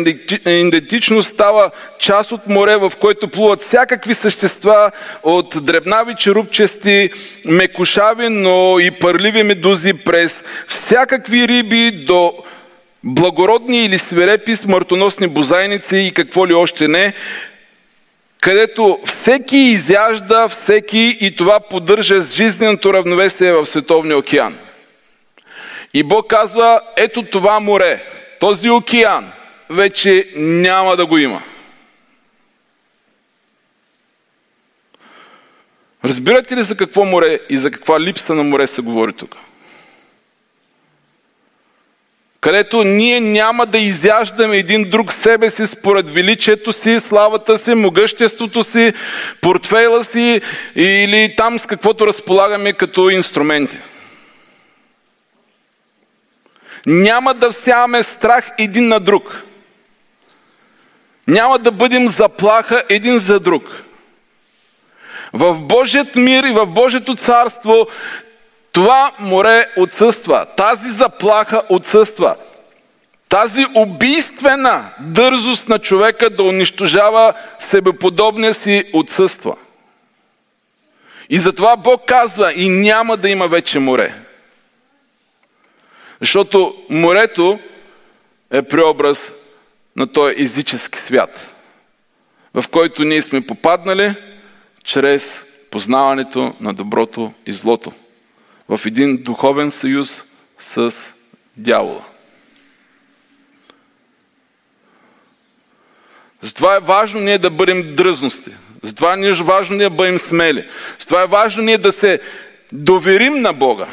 [0.45, 4.91] идентичност, става част от море, в което плуват всякакви същества,
[5.23, 7.09] от дребнави черупчести,
[7.45, 12.33] мекушави, но и пърливи медузи, през всякакви риби до
[13.05, 17.13] благородни или свирепи смъртоносни бозайници и какво ли още не,
[18.41, 24.57] където всеки изяжда всеки и това поддържа с жизненото равновесие в Световния океан.
[25.93, 28.03] И Бог казва, ето това море,
[28.39, 29.31] този океан
[29.69, 31.43] вече няма да го има.
[36.03, 39.37] Разбирате ли за какво море и за каква липса на море се говори тук?
[42.45, 48.63] Където ние няма да изяждаме един друг себе си според величието си, славата си, могъществото
[48.63, 48.93] си,
[49.41, 50.41] портфейла си
[50.75, 53.77] или там с каквото разполагаме като инструменти.
[56.85, 59.43] Няма да всяваме страх един на друг.
[61.27, 63.83] Няма да бъдем заплаха един за друг.
[65.33, 67.87] В Божият мир и в Божието царство
[68.75, 70.45] това море отсъства.
[70.57, 72.35] Тази заплаха отсъства.
[73.29, 79.55] Тази убийствена дързост на човека да унищожава себеподобния си отсъства.
[81.29, 84.13] И затова Бог казва и няма да има вече море.
[86.19, 87.59] Защото морето
[88.51, 89.31] е преобраз
[89.95, 91.53] на този езически свят,
[92.53, 94.15] в който ние сме попаднали
[94.83, 97.91] чрез познаването на доброто и злото
[98.69, 100.23] в един духовен съюз
[100.59, 100.93] с
[101.57, 102.05] дявола.
[106.41, 108.51] Затова е важно ние да бъдем дръзности.
[108.83, 110.69] Затова е важно ние да бъдем смели.
[110.99, 112.19] Затова е важно ние да се
[112.71, 113.87] доверим на Бога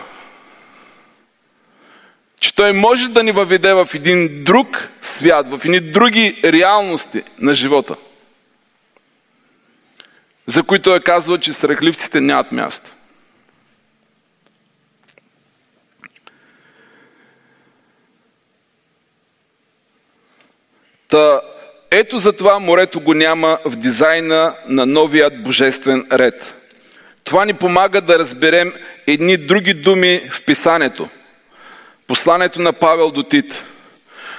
[2.43, 7.55] че Той може да ни въведе в един друг свят, в едни други реалности на
[7.55, 7.97] живота,
[10.47, 12.91] за които е казва, че страхливците нямат място.
[21.13, 21.41] Та,
[21.91, 26.55] ето за това морето го няма в дизайна на новият божествен ред.
[27.25, 28.73] Това ни помага да разберем
[29.07, 31.09] едни други думи в писанието–
[32.07, 33.65] Посланието на Павел до Тит.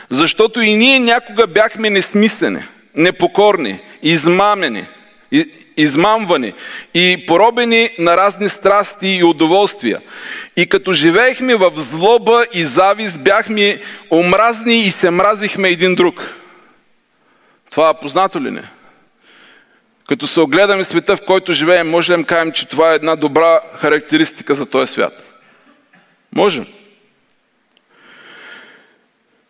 [0.09, 2.63] Защото и ние някога бяхме несмислени,
[2.95, 4.85] непокорни, измамени,
[5.77, 6.53] измамвани
[6.93, 10.01] и поробени на разни страсти и удоволствия.
[10.57, 13.79] И като живеехме в злоба и завист, бяхме
[14.11, 16.42] омразни и се мразихме един друг.
[17.73, 18.69] Това познато ли не?
[20.07, 23.59] Като се огледаме света, в който живеем, може да кажем, че това е една добра
[23.75, 25.23] характеристика за този свят.
[26.35, 26.65] Можем.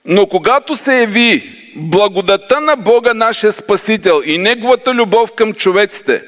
[0.05, 6.23] Но когато се яви благодата на Бога, нашия Спасител и Неговата любов към човеците,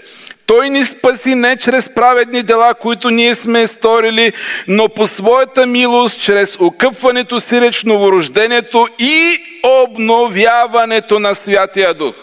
[0.45, 4.33] той ни спаси не чрез праведни дела, които ние сме сторили,
[4.67, 9.37] но по своята милост, чрез окъпването си реч новорождението и
[9.83, 12.15] обновяването на Святия Дух.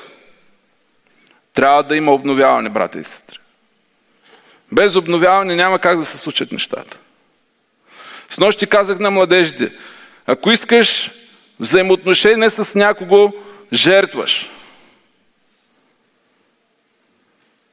[1.54, 3.38] Трябва да има обновяване, брата и сестри.
[4.72, 6.98] Без обновяване няма как да се случат нещата.
[8.30, 9.72] С нощи казах на младежите,
[10.26, 11.10] ако искаш
[11.60, 13.32] взаимоотношение с някого,
[13.72, 14.50] жертваш.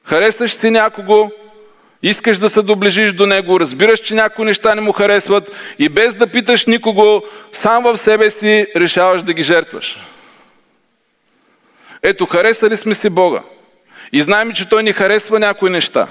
[0.10, 1.32] Харесваш си някого,
[2.04, 6.16] искаш да се доближиш до него, разбираш, че някои неща не му харесват и без
[6.16, 7.24] да питаш никого,
[7.54, 10.00] сам в себе си решаваш да ги жертваш.
[12.04, 13.44] Ето, харесали сме си Бога.
[14.12, 16.08] И знаем, че Той ни харесва някои неща.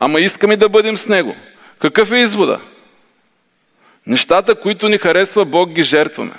[0.00, 1.36] Ама искаме да бъдем с Него.
[1.78, 2.60] Какъв е извода?
[4.06, 6.34] Нещата, които ни харесва Бог, ги жертваме.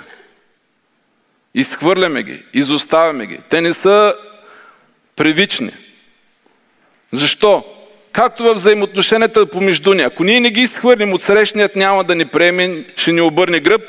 [1.54, 3.40] Изхвърляме ги, изоставяме ги.
[3.48, 4.14] Те не са
[5.16, 5.72] привични.
[7.14, 7.64] Защо?
[8.12, 10.02] Както в взаимоотношенията помежду ни.
[10.02, 13.82] Ако ние не ги изхвърлим, от срещният няма да ни приеме, ще ни обърне гръб.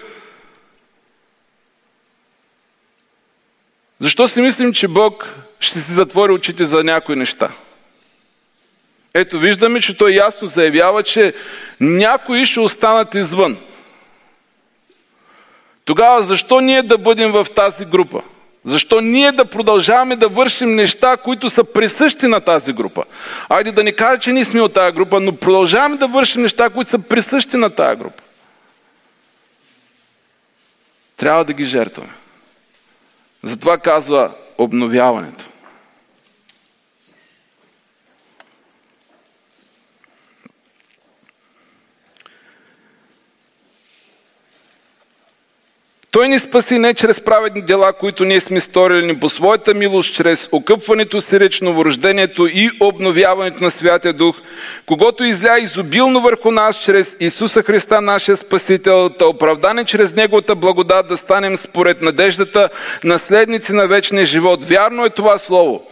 [3.99, 7.51] Защо си мислим, че Бог ще си затвори очите за някои неща?
[9.13, 11.33] Ето, виждаме, че той ясно заявява, че
[11.79, 13.57] някои ще останат извън.
[15.85, 18.21] Тогава защо ние да бъдем в тази група?
[18.65, 23.03] Защо ние да продължаваме да вършим неща, които са присъщи на тази група?
[23.49, 26.69] Айде да не кажа, че ние сме от тази група, но продължаваме да вършим неща,
[26.69, 28.23] които са присъщи на тази група.
[31.17, 32.13] Трябва да ги жертваме.
[33.43, 35.45] Затова казва обновяването.
[46.15, 50.13] Той ни спаси не чрез праведни дела, които ние сме сторили, но по своята милост,
[50.13, 54.41] чрез окъпването си реч новорождението и обновяването на Святия Дух,
[54.85, 61.07] когато изля изобилно върху нас чрез Исуса Христа, нашия Спасител, та оправдане чрез Неговата благодат
[61.07, 62.69] да станем според надеждата
[63.03, 64.65] наследници на вечния живот.
[64.65, 65.83] Вярно е това слово.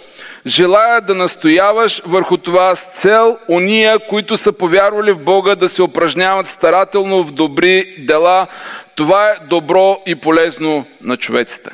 [0.46, 5.82] Желая да настояваш върху това с цел уния, които са повярвали в Бога, да се
[5.82, 8.48] упражняват старателно в добри дела.
[8.96, 11.70] Това е добро и полезно на човеците.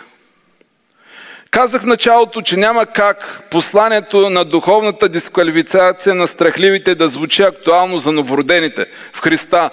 [1.51, 7.99] Казах в началото, че няма как посланието на духовната дисквалификация на страхливите да звучи актуално
[7.99, 9.69] за новородените в Христа,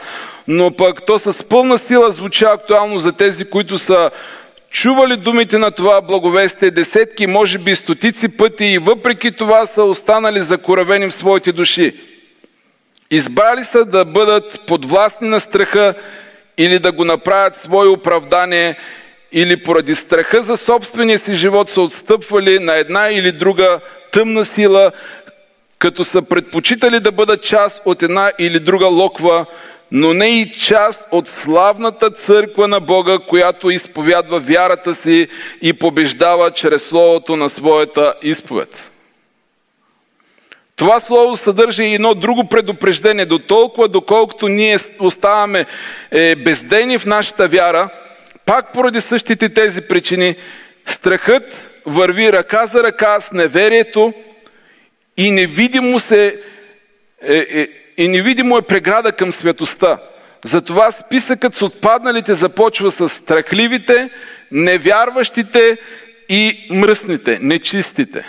[0.49, 4.11] но пък то с пълна сила звучи актуално за тези, които са
[4.77, 10.41] чували думите на това благовестие десетки, може би стотици пъти и въпреки това са останали
[10.41, 12.01] закоравени в своите души.
[13.11, 15.95] Избрали са да бъдат подвластни на страха
[16.59, 18.77] или да го направят свое оправдание
[19.33, 23.81] или поради страха за собствения си живот са отстъпвали на една или друга
[24.13, 24.93] тъмна сила,
[25.79, 29.47] като са предпочитали да бъдат част от една или друга локва,
[29.91, 35.29] но не и част от славната църква на Бога, която изповядва вярата си
[35.63, 38.91] и побеждава чрез словото на своята изповед.
[40.77, 43.27] Това слово съдържа и едно друго предупреждение.
[43.27, 45.67] До толкова, доколкото ние оставаме
[46.11, 47.89] е, бездени в нашата вяра,
[48.47, 50.37] пак поради същите тези причини,
[50.87, 54.13] страхът върви ръка за ръка с неверието
[55.17, 56.41] и невидимо се
[57.23, 59.99] е, е, и невидимо е преграда към светостта.
[60.45, 64.11] Затова списъкът с отпадналите започва с страхливите,
[64.53, 65.79] невярващите
[66.29, 68.25] и мръсните, нечистите.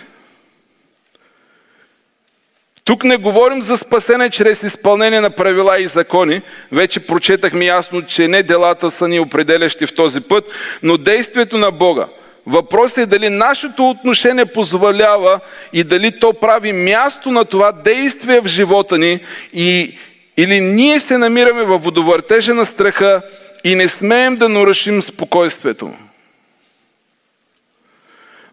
[2.84, 6.42] Тук не говорим за спасение чрез изпълнение на правила и закони.
[6.72, 10.52] Вече прочетахме ясно, че не делата са ни определящи в този път,
[10.84, 12.08] но действието на Бога.
[12.50, 15.40] Въпросът е дали нашето отношение позволява
[15.74, 19.20] и дали то прави място на това действие в живота ни
[19.54, 19.98] и,
[20.38, 23.22] или ние се намираме във водовъртежа на страха
[23.64, 25.94] и не смеем да нарушим спокойствието.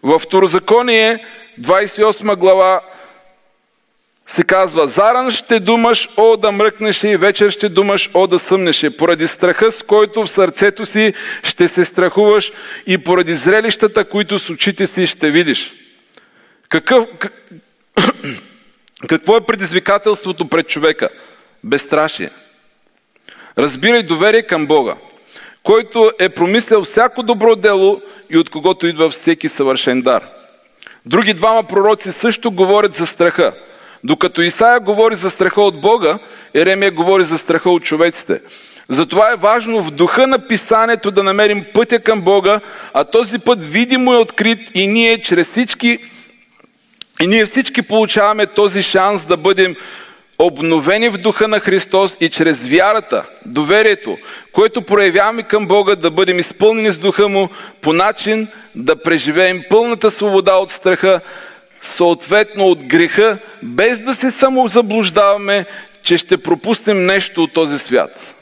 [0.03, 1.25] Във Второзаконие,
[1.61, 2.81] 28 глава,
[4.27, 8.97] се казва, заран ще думаш, о да мръкнеше и вечер ще думаш, о да съмнеше,
[8.97, 12.53] поради страха, с който в сърцето си ще се страхуваш
[12.87, 15.73] и поради зрелищата, които с очите си ще видиш.
[16.69, 17.07] Какъв,
[19.09, 21.09] какво е предизвикателството пред човека?
[21.65, 22.31] Безстрашие.
[23.59, 24.95] Разбирай доверие към Бога,
[25.63, 30.29] който е промислял всяко добро дело и от когото идва всеки съвършен дар.
[31.07, 33.53] Други двама пророци също говорят за страха
[34.05, 36.19] Докато Исаия говори за страха от Бога,
[36.55, 38.41] Еремия говори за страха от човеците.
[38.89, 42.61] Затова е важно в духа на писанието да намерим пътя към Бога,
[42.95, 45.99] а този път видимо е открит и ние чрез всички
[47.23, 49.75] и ние всички получаваме този шанс да бъдем
[50.39, 54.19] обновени в духа на Христос и чрез вярата, доверието,
[54.53, 57.49] което проявяваме към Бога, да бъдем изпълнени с духа Му
[57.81, 61.21] по начин да преживеем пълната свобода от страха,
[61.87, 65.65] съответно от греха, без да се самозаблуждаваме,
[66.03, 68.35] че ще пропуснем нещо от този свят.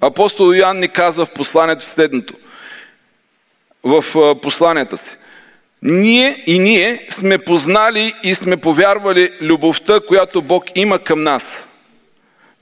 [0.00, 2.34] Апостол Йоанн ни казва в посланието следното.
[3.82, 4.04] В
[4.42, 5.16] посланията си.
[5.82, 11.44] Ние и ние сме познали и сме повярвали любовта, която Бог има към нас.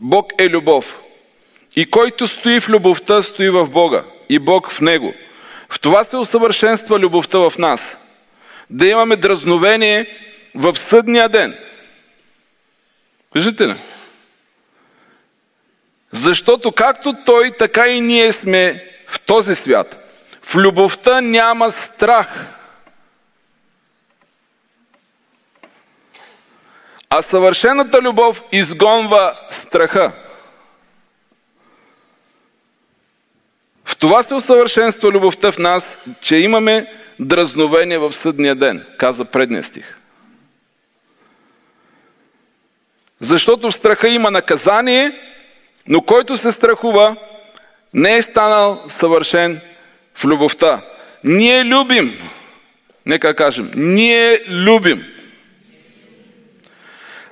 [0.01, 1.01] Бог е любов.
[1.77, 4.05] И който стои в любовта, стои в Бога.
[4.29, 5.15] И Бог в Него.
[5.69, 7.97] В това се усъвършенства любовта в нас.
[8.71, 10.19] Да имаме дразновение
[10.55, 11.59] в съдния ден.
[13.35, 13.75] Виждате ли?
[16.13, 20.05] Защото както Той, така и ние сме в този свят.
[20.43, 22.47] В любовта няма страх.
[27.11, 30.13] А съвършената любов изгонва страха.
[33.85, 39.63] В това се усъвършенства любовта в нас, че имаме дразновение в съдния ден, каза предния
[39.63, 39.99] стих.
[43.21, 45.21] Защото в страха има наказание,
[45.89, 47.17] но който се страхува,
[47.95, 49.61] не е станал съвършен
[50.15, 50.83] в любовта.
[51.25, 52.31] Ние любим.
[53.07, 55.05] Нека кажем, ние любим.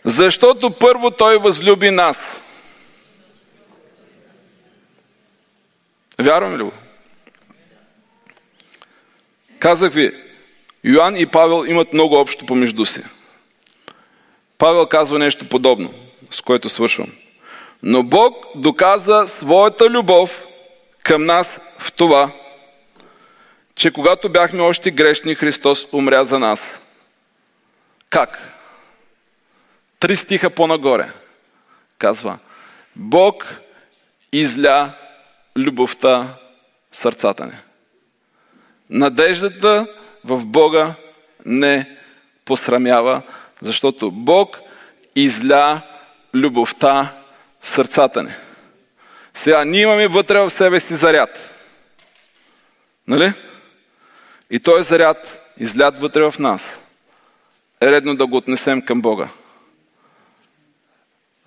[0.04, 2.18] Защото първо Той възлюби нас.
[6.18, 6.72] Вярваме ли го?
[9.59, 10.12] Казах ви,
[10.85, 13.03] Йоанн и Павел имат много общо помежду си.
[14.59, 15.95] Павел казва нещо подобно,
[16.31, 17.12] с което свършвам.
[17.83, 20.47] Но Бог доказа своята любов
[21.03, 22.31] към нас в това,
[23.74, 26.61] че когато бяхме още грешни, Христос умря за нас.
[28.11, 28.53] Как?
[30.01, 31.11] Три стиха по-нагоре.
[31.99, 32.39] Казва,
[32.97, 33.61] Бог
[34.33, 34.93] изля
[35.57, 36.28] любовта
[36.93, 37.57] в сърцата ни.
[38.90, 39.86] Надеждата
[40.24, 40.94] в Бога
[41.46, 41.98] не
[42.44, 43.22] посрамява,
[43.62, 44.60] защото Бог
[45.16, 45.82] изля
[46.34, 47.14] любовта
[47.60, 48.30] в сърцата ни.
[49.34, 51.54] Сега, ние имаме вътре в себе си заряд.
[53.08, 53.32] Нали?
[54.50, 56.62] И този заряд, излят вътре в нас,
[57.80, 59.28] е редно да го отнесем към Бога.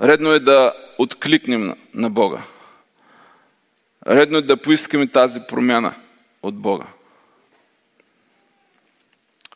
[0.01, 2.41] Редно е да откликнем на Бога.
[4.07, 5.95] Редно е да поискаме тази промяна
[6.43, 6.85] от Бога.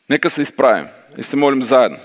[0.10, 2.00] Нека се изправим и се молим заедно.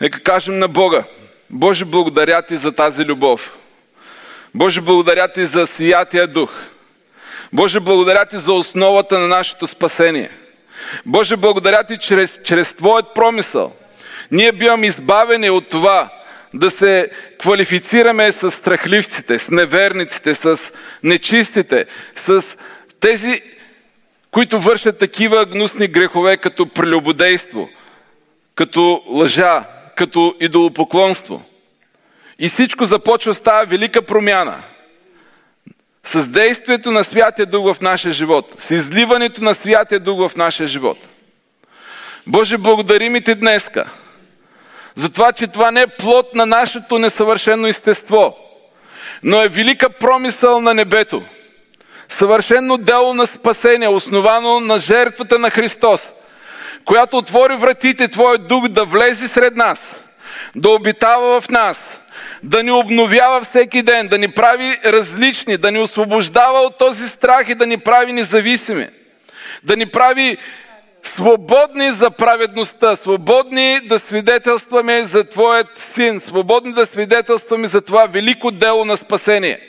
[0.00, 1.04] Нека кажем на Бога,
[1.50, 3.58] Боже, благодаря Ти за тази любов.
[4.54, 6.50] Боже, благодаря Ти за Святия Дух.
[7.52, 10.30] Боже, благодаря Ти за основата на нашето спасение.
[11.06, 13.72] Боже, благодаря Ти чрез, чрез Твоят промисъл.
[14.30, 16.08] Ние биваме избавени от това
[16.54, 17.10] да се
[17.40, 20.58] квалифицираме с страхливците, с неверниците, с
[21.02, 22.44] нечистите, с
[23.00, 23.40] тези,
[24.30, 27.68] които вършат такива гнусни грехове, като прелюбодейство,
[28.54, 29.64] като лъжа,
[29.96, 31.42] като идолопоклонство.
[32.38, 34.62] И всичко започва с тази велика промяна.
[36.04, 38.54] С действието на Святия Дух в нашия живот.
[38.58, 40.98] С изливането на Святия Дух в нашия живот.
[42.26, 43.84] Боже, благодарим и Ти днеска.
[44.94, 48.36] За това, че това не е плод на нашето несъвършено естество,
[49.22, 51.22] но е велика промисъл на небето.
[52.08, 56.02] Съвършено дело на спасение, основано на жертвата на Христос–
[56.88, 59.80] която отвори вратите Твоят дух да влезе сред нас,
[60.56, 61.78] да обитава в нас,
[62.42, 67.48] да ни обновява всеки ден, да ни прави различни, да ни освобождава от този страх
[67.48, 68.88] и да ни прави независими,
[69.64, 70.36] да ни прави
[71.02, 78.50] свободни за праведността, свободни да свидетелстваме за Твоят син, свободни да свидетелстваме за това велико
[78.50, 79.60] дело на спасение.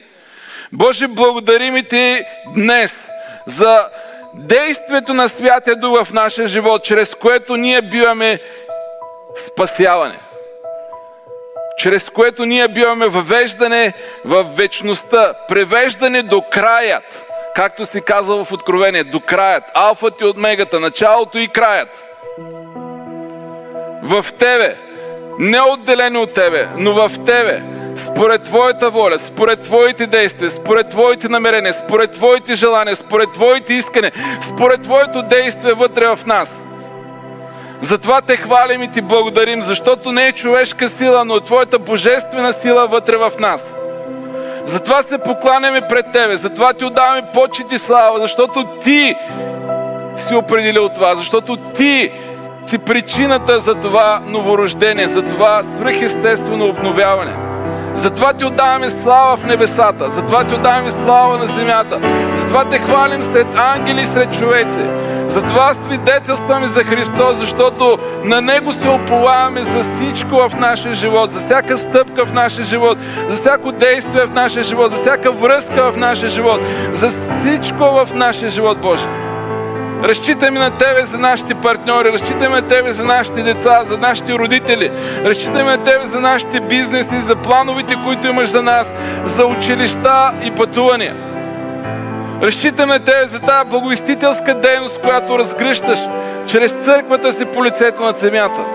[0.73, 2.23] Боже, благодарим Ти
[2.55, 2.93] днес
[3.45, 3.89] за
[4.33, 8.39] действието на Святия Дух в нашия живот, чрез което ние биваме
[9.47, 10.19] спасяване.
[11.77, 13.93] Чрез което ние биваме въвеждане
[14.25, 17.25] в вечността, превеждане до краят,
[17.55, 22.03] както си казва в Откровение, до краят, алфът и омегата, началото и краят.
[24.03, 24.75] В Тебе,
[25.39, 27.63] не отделени от Тебе, но в Тебе,
[27.95, 34.11] според Твоята воля, според Твоите действия, според Твоите намерения, според Твоите желания, според Твоите искане,
[34.53, 36.49] според Твоето действие вътре в нас.
[37.81, 42.53] Затова те хвалим и ти благодарим, защото не е човешка сила, но е Твоята божествена
[42.53, 43.63] сила вътре в нас.
[44.65, 49.15] Затова се покланяме пред Тебе, затова Ти отдаваме почет и слава, защото Ти
[50.17, 52.11] си определил това, защото Ти
[52.69, 57.33] си причината за това новорождение, за това свръхестествено обновяване.
[57.95, 61.99] Затова ти отдаваме слава в небесата, затова ти отдаваме слава на земята,
[62.33, 64.89] затова те хвалим сред ангели и сред човеци.
[65.27, 71.39] Затова свидетелстваме за Христос, защото на Него се оповаваме за всичко в нашия живот, за
[71.39, 72.97] всяка стъпка в нашия живот,
[73.27, 76.59] за всяко действие в нашия живот, за всяка връзка в нашия живот,
[76.93, 79.28] за всичко в нашия живот, Боже.
[80.03, 84.91] Разчитаме на Тебе за нашите партньори, разчитаме на Тебе за нашите деца, за нашите родители,
[85.25, 88.89] разчитаме на Тебе за нашите бизнеси, за плановете, които имаш за нас,
[89.25, 91.15] за училища и пътувания.
[92.43, 95.99] Разчитаме на Тебе за тази благовестителска дейност, която разгръщаш
[96.47, 98.65] чрез църквата си по лицето на земята.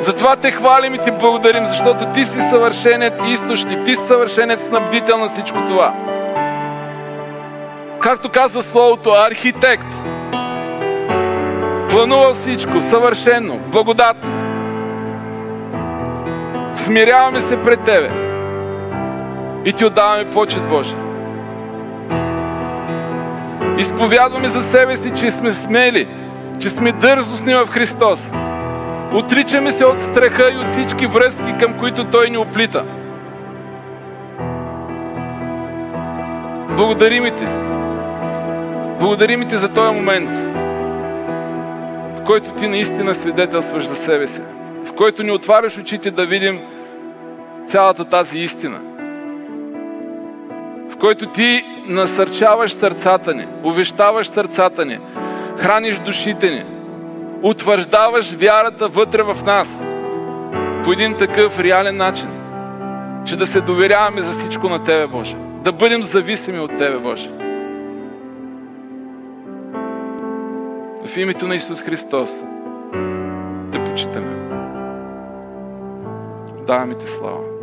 [0.00, 5.18] Затова те хвалим и ти благодарим, защото ти си съвършеният източник, ти си съвършеният снабдител
[5.18, 5.92] на всичко това
[8.06, 9.86] както казва Словото, архитект.
[11.90, 14.30] Планува всичко съвършено, благодатно.
[16.74, 18.10] Смиряваме се пред Тебе
[19.64, 20.94] и Ти отдаваме почет Боже.
[23.78, 26.08] Изповядваме за себе си, че сме смели,
[26.60, 28.22] че сме дързостни в Христос.
[29.12, 32.84] Отричаме се от страха и от всички връзки, към които Той ни оплита.
[36.76, 37.65] Благодарим Ти.
[39.00, 40.36] Благодарим Ти за този момент,
[42.18, 44.40] в който Ти наистина свидетелстваш за себе си,
[44.84, 46.60] в който ни отваряш очите да видим
[47.66, 48.80] цялата тази истина,
[50.90, 54.98] в който Ти насърчаваш сърцата ни, увещаваш сърцата ни,
[55.58, 56.64] храниш душите ни,
[57.42, 59.68] утвърждаваш вярата вътре в нас
[60.84, 62.28] по един такъв реален начин,
[63.26, 65.36] че да се доверяваме за всичко на Тебе, Боже.
[65.64, 67.45] Да бъдем зависими от Тебе, Боже.
[71.06, 72.30] В името на Исус Христос
[73.72, 74.36] те почитаме.
[76.66, 77.55] Даваме ти слава.